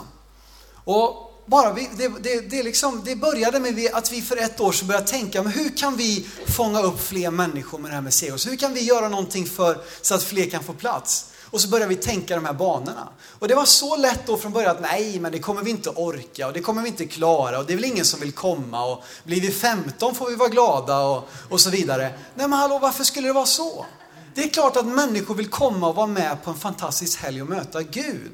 Och 0.84 1.44
bara 1.46 1.74
vi, 1.74 1.90
det, 1.98 2.08
det, 2.08 2.40
det, 2.40 2.64
liksom, 2.64 3.02
det 3.06 3.16
började 3.16 3.60
med 3.60 3.90
att 3.94 4.12
vi 4.12 4.22
för 4.22 4.38
ett 4.38 4.60
år 4.60 4.72
sedan 4.72 4.88
började 4.88 5.08
tänka, 5.08 5.44
men 5.44 5.52
hur 5.52 5.78
kan 5.78 5.96
vi 5.96 6.28
fånga 6.48 6.82
upp 6.82 7.02
fler 7.02 7.32
människor 7.32 7.80
med 7.80 7.92
det 7.92 7.96
här 7.96 8.02
med 8.02 8.14
Segelsorp? 8.14 8.52
Hur 8.52 8.58
kan 8.58 8.74
vi 8.74 8.82
göra 8.82 9.10
någonting 9.10 9.46
för, 9.46 9.78
så 10.02 10.16
att 10.16 10.24
fler 10.24 10.50
kan 10.50 10.64
få 10.64 10.74
plats? 10.74 11.31
Och 11.52 11.62
så 11.62 11.68
började 11.68 11.90
vi 11.90 11.96
tänka 11.96 12.36
de 12.36 12.46
här 12.46 12.54
banorna. 12.54 13.10
Och 13.40 13.48
det 13.48 13.56
var 13.56 13.66
så 13.66 13.96
lätt 13.96 14.28
då 14.28 14.38
från 14.38 14.52
början 14.52 14.76
att 14.76 14.82
nej, 14.82 15.20
men 15.20 15.32
det 15.32 15.40
kommer 15.40 15.64
vi 15.64 15.70
inte 15.70 15.90
orka 15.90 16.48
och 16.48 16.54
det 16.54 16.62
kommer 16.62 16.82
vi 16.82 16.88
inte 16.88 17.06
klara 17.06 17.60
och 17.60 17.66
det 17.66 17.74
är 17.74 17.76
väl 17.76 17.86
ingen 17.86 18.06
som 18.06 18.20
vill 18.20 18.32
komma 18.32 18.86
och 18.86 19.04
blir 19.24 19.42
vi 19.42 19.52
15 19.52 20.16
får 20.16 20.30
vi 20.30 20.36
vara 20.36 20.50
glada 20.50 21.00
och, 21.00 21.30
och 21.50 21.62
så 21.62 21.70
vidare. 21.70 22.04
Nej 22.36 22.48
men 22.48 22.54
hallå, 22.54 22.80
varför 22.80 23.04
skulle 23.04 23.28
det 23.28 23.34
vara 23.34 23.46
så? 23.46 23.86
Det 24.36 24.44
är 24.44 24.50
klart 24.50 24.78
att 24.78 24.86
människor 24.86 25.36
vill 25.36 25.48
komma 25.50 25.88
och 25.88 25.96
vara 25.96 26.08
med 26.08 26.44
på 26.44 26.50
en 26.50 26.58
fantastisk 26.58 27.20
helg 27.20 27.42
och 27.42 27.50
möta 27.50 27.84
Gud. 27.84 28.32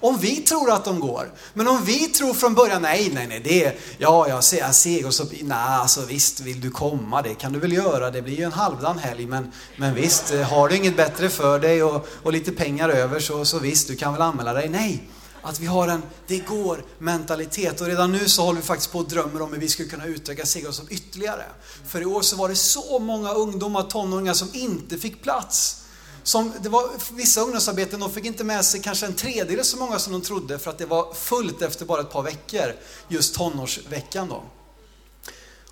Om 0.00 0.18
vi 0.18 0.36
tror 0.36 0.70
att 0.70 0.84
de 0.84 1.00
går. 1.00 1.32
Men 1.54 1.68
om 1.68 1.84
vi 1.84 1.98
tror 1.98 2.34
från 2.34 2.54
början, 2.54 2.82
nej, 2.82 3.10
nej, 3.14 3.26
nej, 3.26 3.40
det 3.44 3.64
är, 3.64 3.74
ja, 3.98 4.28
jag 4.28 4.44
ser, 4.44 4.58
jag 4.58 4.74
ser 4.74 5.06
och 5.06 5.14
så, 5.14 5.24
nej, 5.42 5.58
alltså 5.58 6.04
visst, 6.04 6.40
vill 6.40 6.60
du 6.60 6.70
komma, 6.70 7.22
det 7.22 7.34
kan 7.34 7.52
du 7.52 7.58
väl 7.58 7.72
göra, 7.72 8.10
det 8.10 8.22
blir 8.22 8.36
ju 8.36 8.44
en 8.44 8.52
halvdan 8.52 8.98
helg, 8.98 9.26
men, 9.26 9.52
men 9.76 9.94
visst, 9.94 10.32
eh, 10.32 10.40
har 10.40 10.68
du 10.68 10.76
inget 10.76 10.96
bättre 10.96 11.28
för 11.28 11.58
dig 11.58 11.82
och, 11.82 12.08
och 12.22 12.32
lite 12.32 12.52
pengar 12.52 12.88
över 12.88 13.20
så, 13.20 13.44
så 13.44 13.58
visst, 13.58 13.88
du 13.88 13.96
kan 13.96 14.12
väl 14.12 14.22
anmäla 14.22 14.52
dig. 14.52 14.68
Nej, 14.68 15.08
att 15.42 15.60
vi 15.60 15.66
har 15.66 15.88
en 15.88 16.02
det 16.26 16.38
går 16.38 16.84
mentalitet 16.98 17.80
och 17.80 17.86
redan 17.86 18.12
nu 18.12 18.28
så 18.28 18.42
håller 18.42 18.60
vi 18.60 18.66
faktiskt 18.66 18.92
på 18.92 18.98
och 18.98 19.08
drömmer 19.08 19.42
om 19.42 19.52
hur 19.52 19.60
vi 19.60 19.68
skulle 19.68 19.88
kunna 19.88 20.06
utöka 20.06 20.46
Segelsorp 20.46 20.90
ytterligare. 20.90 21.44
För 21.86 22.00
i 22.00 22.04
år 22.04 22.22
så 22.22 22.36
var 22.36 22.48
det 22.48 22.54
så 22.54 22.98
många 22.98 23.32
ungdomar, 23.32 23.82
tonåringar 23.82 24.34
som 24.34 24.48
inte 24.52 24.98
fick 24.98 25.22
plats. 25.22 25.79
Som, 26.22 26.52
det 26.62 26.68
var 26.68 26.90
vissa 27.12 27.40
ungdomsarbeten, 27.40 28.00
de 28.00 28.12
fick 28.12 28.24
inte 28.24 28.44
med 28.44 28.64
sig 28.64 28.80
kanske 28.80 29.06
en 29.06 29.14
tredjedel 29.14 29.64
så 29.64 29.76
många 29.76 29.98
som 29.98 30.12
de 30.12 30.22
trodde 30.22 30.58
för 30.58 30.70
att 30.70 30.78
det 30.78 30.86
var 30.86 31.14
fullt 31.14 31.62
efter 31.62 31.84
bara 31.84 32.00
ett 32.00 32.10
par 32.10 32.22
veckor, 32.22 32.74
just 33.08 33.34
tonårsveckan 33.34 34.28
då. 34.28 34.42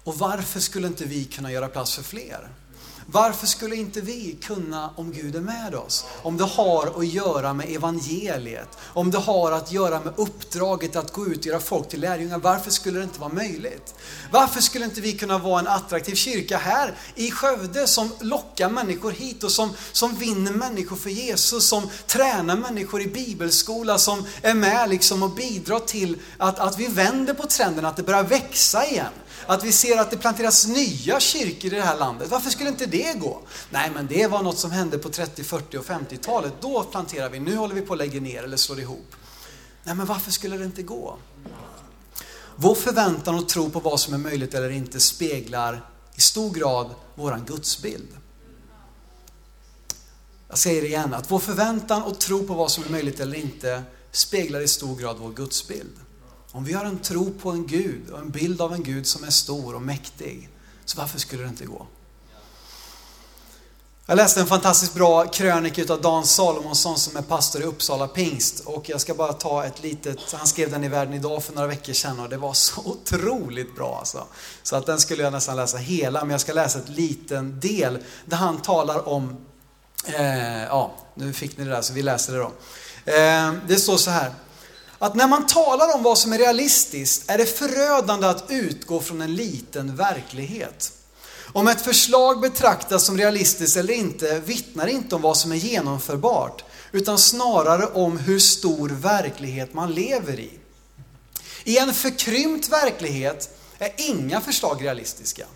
Och 0.05 0.19
varför 0.19 0.61
skulle 0.61 0.87
inte 0.87 1.05
vi 1.05 1.25
kunna 1.25 1.53
göra 1.53 1.69
plats 1.69 1.95
för 1.95 2.03
fler? 2.03 2.49
Varför 3.11 3.47
skulle 3.47 3.77
inte 3.77 4.01
vi 4.01 4.39
kunna 4.43 4.91
om 4.97 5.13
Gud 5.13 5.37
är 5.37 5.41
med 5.41 5.75
oss? 5.75 6.05
Om 6.23 6.37
det 6.37 6.45
har 6.45 6.93
att 6.99 7.07
göra 7.07 7.55
med 7.55 7.71
evangeliet, 7.71 8.69
om 8.83 9.11
det 9.11 9.19
har 9.19 9.53
att 9.53 9.73
göra 9.73 10.01
med 10.01 10.13
uppdraget 10.17 10.97
att 10.97 11.13
gå 11.13 11.27
ut 11.27 11.39
och 11.39 11.47
göra 11.47 11.61
folk 11.61 11.89
till 11.89 12.01
lärjungar. 12.01 12.39
Varför 12.39 12.71
skulle 12.71 12.99
det 12.99 13.05
inte 13.05 13.21
vara 13.21 13.33
möjligt? 13.33 13.95
Varför 14.33 14.61
skulle 14.61 14.85
inte 14.85 15.01
vi 15.01 15.13
kunna 15.13 15.39
vara 15.39 15.61
en 15.61 15.67
attraktiv 15.67 16.15
kyrka 16.15 16.59
här 16.59 16.95
i 17.15 17.31
Skövde 17.31 17.87
som 17.87 18.11
lockar 18.21 18.69
människor 18.69 19.11
hit 19.11 19.45
och 19.45 19.53
som, 19.53 19.71
som 19.93 20.15
vinner 20.15 20.53
människor 20.53 20.97
för 20.97 21.11
Jesus, 21.11 21.69
som 21.69 21.89
tränar 22.07 22.57
människor 22.57 23.03
i 23.03 23.07
bibelskola, 23.07 23.99
som 23.99 24.25
är 24.43 24.55
med 24.55 24.89
liksom 24.89 25.23
och 25.23 25.31
bidrar 25.31 25.79
till 25.79 26.19
att, 26.39 26.59
att 26.59 26.79
vi 26.79 26.87
vänder 26.87 27.35
på 27.35 27.47
trenden, 27.47 27.85
att 27.85 27.97
det 27.97 28.03
börjar 28.03 28.25
växa 28.25 28.87
igen. 28.87 29.13
Att 29.47 29.65
vi 29.65 29.73
ser 29.73 29.99
att 29.99 30.11
det 30.11 30.17
planteras 30.17 30.67
nya 30.67 31.21
kyrkor 31.21 31.73
i 31.73 31.77
det 31.77 31.83
här 31.83 31.99
landet. 31.99 32.31
Varför 32.31 32.51
skulle 32.51 32.69
inte 32.69 32.87
det 32.87 33.19
gå? 33.19 33.43
Nej, 33.71 33.91
men 33.95 34.07
det 34.07 34.27
var 34.27 34.43
något 34.43 34.59
som 34.59 34.71
hände 34.71 34.99
på 34.99 35.09
30, 35.09 35.45
40 35.45 35.79
och 35.79 35.85
50-talet. 35.85 36.53
Då 36.61 36.83
planterar 36.83 37.31
vi. 37.31 37.41
Nu 37.41 37.57
håller 37.57 37.75
vi 37.75 37.81
på 37.81 37.93
att 37.93 37.99
lägga 37.99 38.21
ner 38.21 38.43
eller 38.43 38.57
slår 38.57 38.81
ihop. 38.81 39.15
Nej, 39.85 39.95
men 39.95 40.07
varför 40.07 40.31
skulle 40.31 40.57
det 40.57 40.65
inte 40.65 40.83
gå? 40.83 41.17
Vår 42.57 42.75
förväntan 42.75 43.35
och 43.35 43.49
tro 43.49 43.71
på 43.71 43.81
vad 43.81 44.01
som 44.01 44.15
är 44.15 44.19
möjligt 44.19 44.55
eller 44.55 44.71
inte 44.71 45.01
speglar 45.01 45.85
i 46.17 46.21
stor 46.21 46.51
grad 46.51 46.95
våran 47.15 47.45
gudsbild. 47.45 48.09
Jag 50.49 50.59
säger 50.59 50.83
det 50.83 50.89
igen, 50.89 51.15
att 51.15 51.31
vår 51.31 51.39
förväntan 51.39 52.03
och 52.03 52.19
tro 52.19 52.47
på 52.47 52.55
vad 52.55 52.71
som 52.71 52.85
är 52.85 52.89
möjligt 52.89 53.21
eller 53.21 53.39
inte 53.39 53.83
speglar 54.11 54.61
i 54.61 54.69
stor 54.69 54.97
grad 54.97 55.17
vår 55.19 55.33
gudsbild. 55.33 55.97
Om 56.59 56.65
vi 56.65 56.73
har 56.73 56.85
en 56.85 56.99
tro 56.99 57.33
på 57.33 57.51
en 57.51 57.67
Gud 57.67 58.11
och 58.11 58.19
en 58.19 58.31
bild 58.31 58.61
av 58.61 58.75
en 58.75 58.83
Gud 58.83 59.07
som 59.07 59.25
är 59.25 59.31
stor 59.31 59.75
och 59.75 59.83
mäktig, 59.83 60.49
så 60.85 61.01
varför 61.01 61.19
skulle 61.19 61.43
det 61.43 61.49
inte 61.49 61.65
gå? 61.65 61.87
Jag 64.07 64.17
läste 64.17 64.41
en 64.41 64.47
fantastiskt 64.47 64.95
bra 64.95 65.27
krönika 65.27 65.93
av 65.93 66.01
Dan 66.01 66.27
Salomonsson 66.27 66.99
som 66.99 67.17
är 67.17 67.23
pastor 67.23 67.63
i 67.63 67.65
Uppsala 67.65 68.09
pingst. 68.09 68.61
Och 68.61 68.89
jag 68.89 69.01
ska 69.01 69.15
bara 69.15 69.33
ta 69.33 69.65
ett 69.65 69.83
litet, 69.83 70.19
han 70.33 70.47
skrev 70.47 70.71
den 70.71 70.85
i 70.85 70.89
Världen 70.89 71.15
idag 71.15 71.43
för 71.43 71.55
några 71.55 71.69
veckor 71.69 71.93
sedan 71.93 72.21
och 72.21 72.29
det 72.29 72.37
var 72.37 72.53
så 72.53 72.81
otroligt 72.85 73.77
bra 73.77 73.97
alltså. 73.99 74.27
Så 74.63 74.77
att 74.77 74.87
den 74.87 75.01
skulle 75.01 75.23
jag 75.23 75.33
nästan 75.33 75.57
läsa 75.57 75.79
hela, 75.79 76.21
men 76.21 76.31
jag 76.31 76.41
ska 76.41 76.53
läsa 76.53 76.79
ett 76.79 76.89
liten 76.89 77.61
del 77.61 77.99
där 78.25 78.37
han 78.37 78.63
talar 78.63 79.09
om, 79.09 79.37
eh, 80.05 80.65
ja, 80.65 80.95
nu 81.15 81.33
fick 81.33 81.59
ni 81.59 81.65
det 81.65 81.71
där 81.71 81.83
så 81.83 81.93
vi 81.93 82.03
läser 82.03 82.33
det 82.33 82.39
då. 82.39 82.53
Eh, 83.13 83.53
det 83.69 83.77
står 83.77 83.97
så 83.97 84.11
här 84.11 84.33
att 84.99 85.15
när 85.15 85.29
man 85.29 85.47
talar 85.47 85.95
om 85.95 86.03
vad 86.03 86.19
som 86.19 86.33
är 86.33 86.39
realistiskt 86.39 87.31
är 87.31 87.39
det 87.39 87.47
förödande 87.47 88.27
att 88.27 88.45
utgå 88.49 89.01
från 89.01 89.21
en 89.21 89.35
liten 89.35 89.97
verklighet. 89.97 90.93
Om 91.53 91.69
ett 91.69 91.81
förslag 91.81 92.41
betraktas 92.41 93.05
som 93.05 93.19
realistiskt 93.19 93.77
eller 93.77 93.95
inte 93.95 94.41
vittnar 94.41 94.87
inte 94.87 95.15
om 95.15 95.23
vad 95.23 95.37
som 95.37 95.53
är 95.53 95.57
genomförbart, 95.57 96.65
utan 96.93 97.19
snarare 97.19 97.87
om 97.87 98.19
hur 98.19 98.39
stor 98.39 98.89
verklighet 98.89 99.75
man 99.75 99.95
lever 99.95 100.41
i. 100.41 100.51
I 101.65 101.79
en 101.79 101.95
förkrympt 101.95 102.69
verklighet 102.69 103.59
är 103.79 103.93
inga 103.97 104.41
förslag 104.41 104.85
realistiska. 104.85 105.47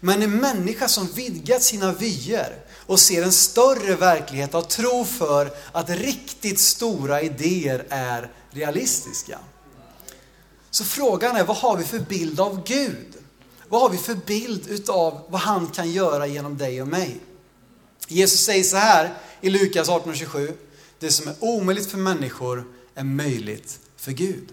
Men 0.00 0.22
en 0.22 0.36
människa 0.36 0.88
som 0.88 1.06
vidgat 1.06 1.62
sina 1.62 1.92
vyer 1.92 2.56
och 2.86 3.00
ser 3.00 3.22
en 3.22 3.32
större 3.32 3.94
verklighet 3.94 4.52
har 4.52 4.62
tro 4.62 5.04
för 5.04 5.50
att 5.72 5.90
riktigt 5.90 6.60
stora 6.60 7.22
idéer 7.22 7.86
är 7.88 8.30
realistiska. 8.50 9.38
Så 10.70 10.84
frågan 10.84 11.36
är, 11.36 11.44
vad 11.44 11.56
har 11.56 11.76
vi 11.76 11.84
för 11.84 11.98
bild 11.98 12.40
av 12.40 12.64
Gud? 12.66 13.16
Vad 13.68 13.80
har 13.80 13.90
vi 13.90 13.98
för 13.98 14.14
bild 14.14 14.68
utav 14.68 15.20
vad 15.28 15.40
han 15.40 15.66
kan 15.66 15.92
göra 15.92 16.26
genom 16.26 16.58
dig 16.58 16.82
och 16.82 16.88
mig? 16.88 17.20
Jesus 18.08 18.40
säger 18.40 18.64
så 18.64 18.76
här 18.76 19.14
i 19.40 19.50
Lukas 19.50 19.88
18.27. 19.88 20.52
Det 20.98 21.10
som 21.10 21.28
är 21.28 21.34
omöjligt 21.38 21.90
för 21.90 21.98
människor 21.98 22.64
är 22.94 23.04
möjligt 23.04 23.78
för 23.96 24.12
Gud. 24.12 24.48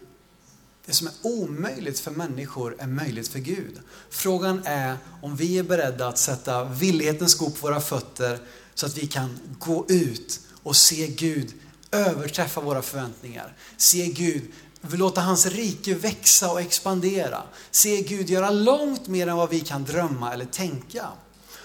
Det 0.86 0.94
som 0.94 1.08
är 1.08 1.14
omöjligt 1.22 2.00
för 2.00 2.12
människor 2.12 2.76
är 2.80 2.88
möjligt 2.88 3.28
för 3.28 3.40
Gud. 3.40 3.80
Frågan 4.10 4.62
är 4.66 4.98
om 5.22 5.36
vi 5.36 5.58
är 5.58 5.64
beredda 5.64 6.08
att 6.08 6.18
sätta 6.18 6.64
villighetens 6.64 7.32
sko 7.32 7.50
på 7.50 7.68
våra 7.68 7.82
fötter 7.82 8.40
så 8.74 8.86
att 8.86 8.98
vi 8.98 9.08
kan 9.08 9.40
gå 9.60 9.86
ut 9.90 10.40
och 10.64 10.76
se 10.76 11.08
Gud 11.08 11.54
överträffa 11.96 12.62
våra 12.62 12.82
förväntningar. 12.82 13.54
Se 13.78 14.06
Gud 14.08 14.52
låta 14.82 15.22
hans 15.22 15.46
rike 15.46 15.94
växa 15.94 16.52
och 16.52 16.62
expandera. 16.62 17.42
Se 17.72 18.02
Gud 18.02 18.30
göra 18.30 18.50
långt 18.50 19.08
mer 19.08 19.28
än 19.28 19.38
vad 19.38 19.50
vi 19.50 19.60
kan 19.60 19.84
drömma 19.84 20.34
eller 20.34 20.46
tänka. 20.46 21.06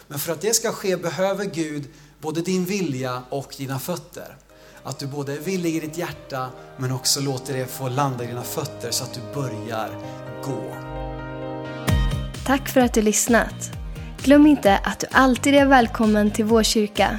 Men 0.09 0.19
för 0.19 0.33
att 0.33 0.40
det 0.40 0.55
ska 0.55 0.73
ske 0.73 0.97
behöver 0.97 1.45
Gud 1.45 1.88
både 2.21 2.40
din 2.40 2.64
vilja 2.64 3.23
och 3.29 3.55
dina 3.59 3.79
fötter. 3.79 4.37
Att 4.83 4.99
du 4.99 5.07
både 5.07 5.33
är 5.33 5.38
villig 5.38 5.77
i 5.77 5.81
ditt 5.81 5.99
hjärta 5.99 6.51
men 6.77 6.93
också 6.93 7.21
låter 7.21 7.55
det 7.55 7.66
få 7.66 7.88
landa 7.88 8.25
i 8.25 8.27
dina 8.27 8.43
fötter 8.43 8.90
så 8.90 9.05
att 9.05 9.14
du 9.14 9.21
börjar 9.35 9.90
gå. 10.45 10.75
Tack 12.47 12.69
för 12.69 12.81
att 12.81 12.95
du 12.95 13.03
lyssnat. 13.03 13.71
Glöm 14.23 14.47
inte 14.47 14.79
att 14.79 15.01
du 15.01 15.07
alltid 15.11 15.55
är 15.55 15.66
välkommen 15.66 16.31
till 16.31 16.45
vår 16.45 16.62
kyrka. 16.62 17.19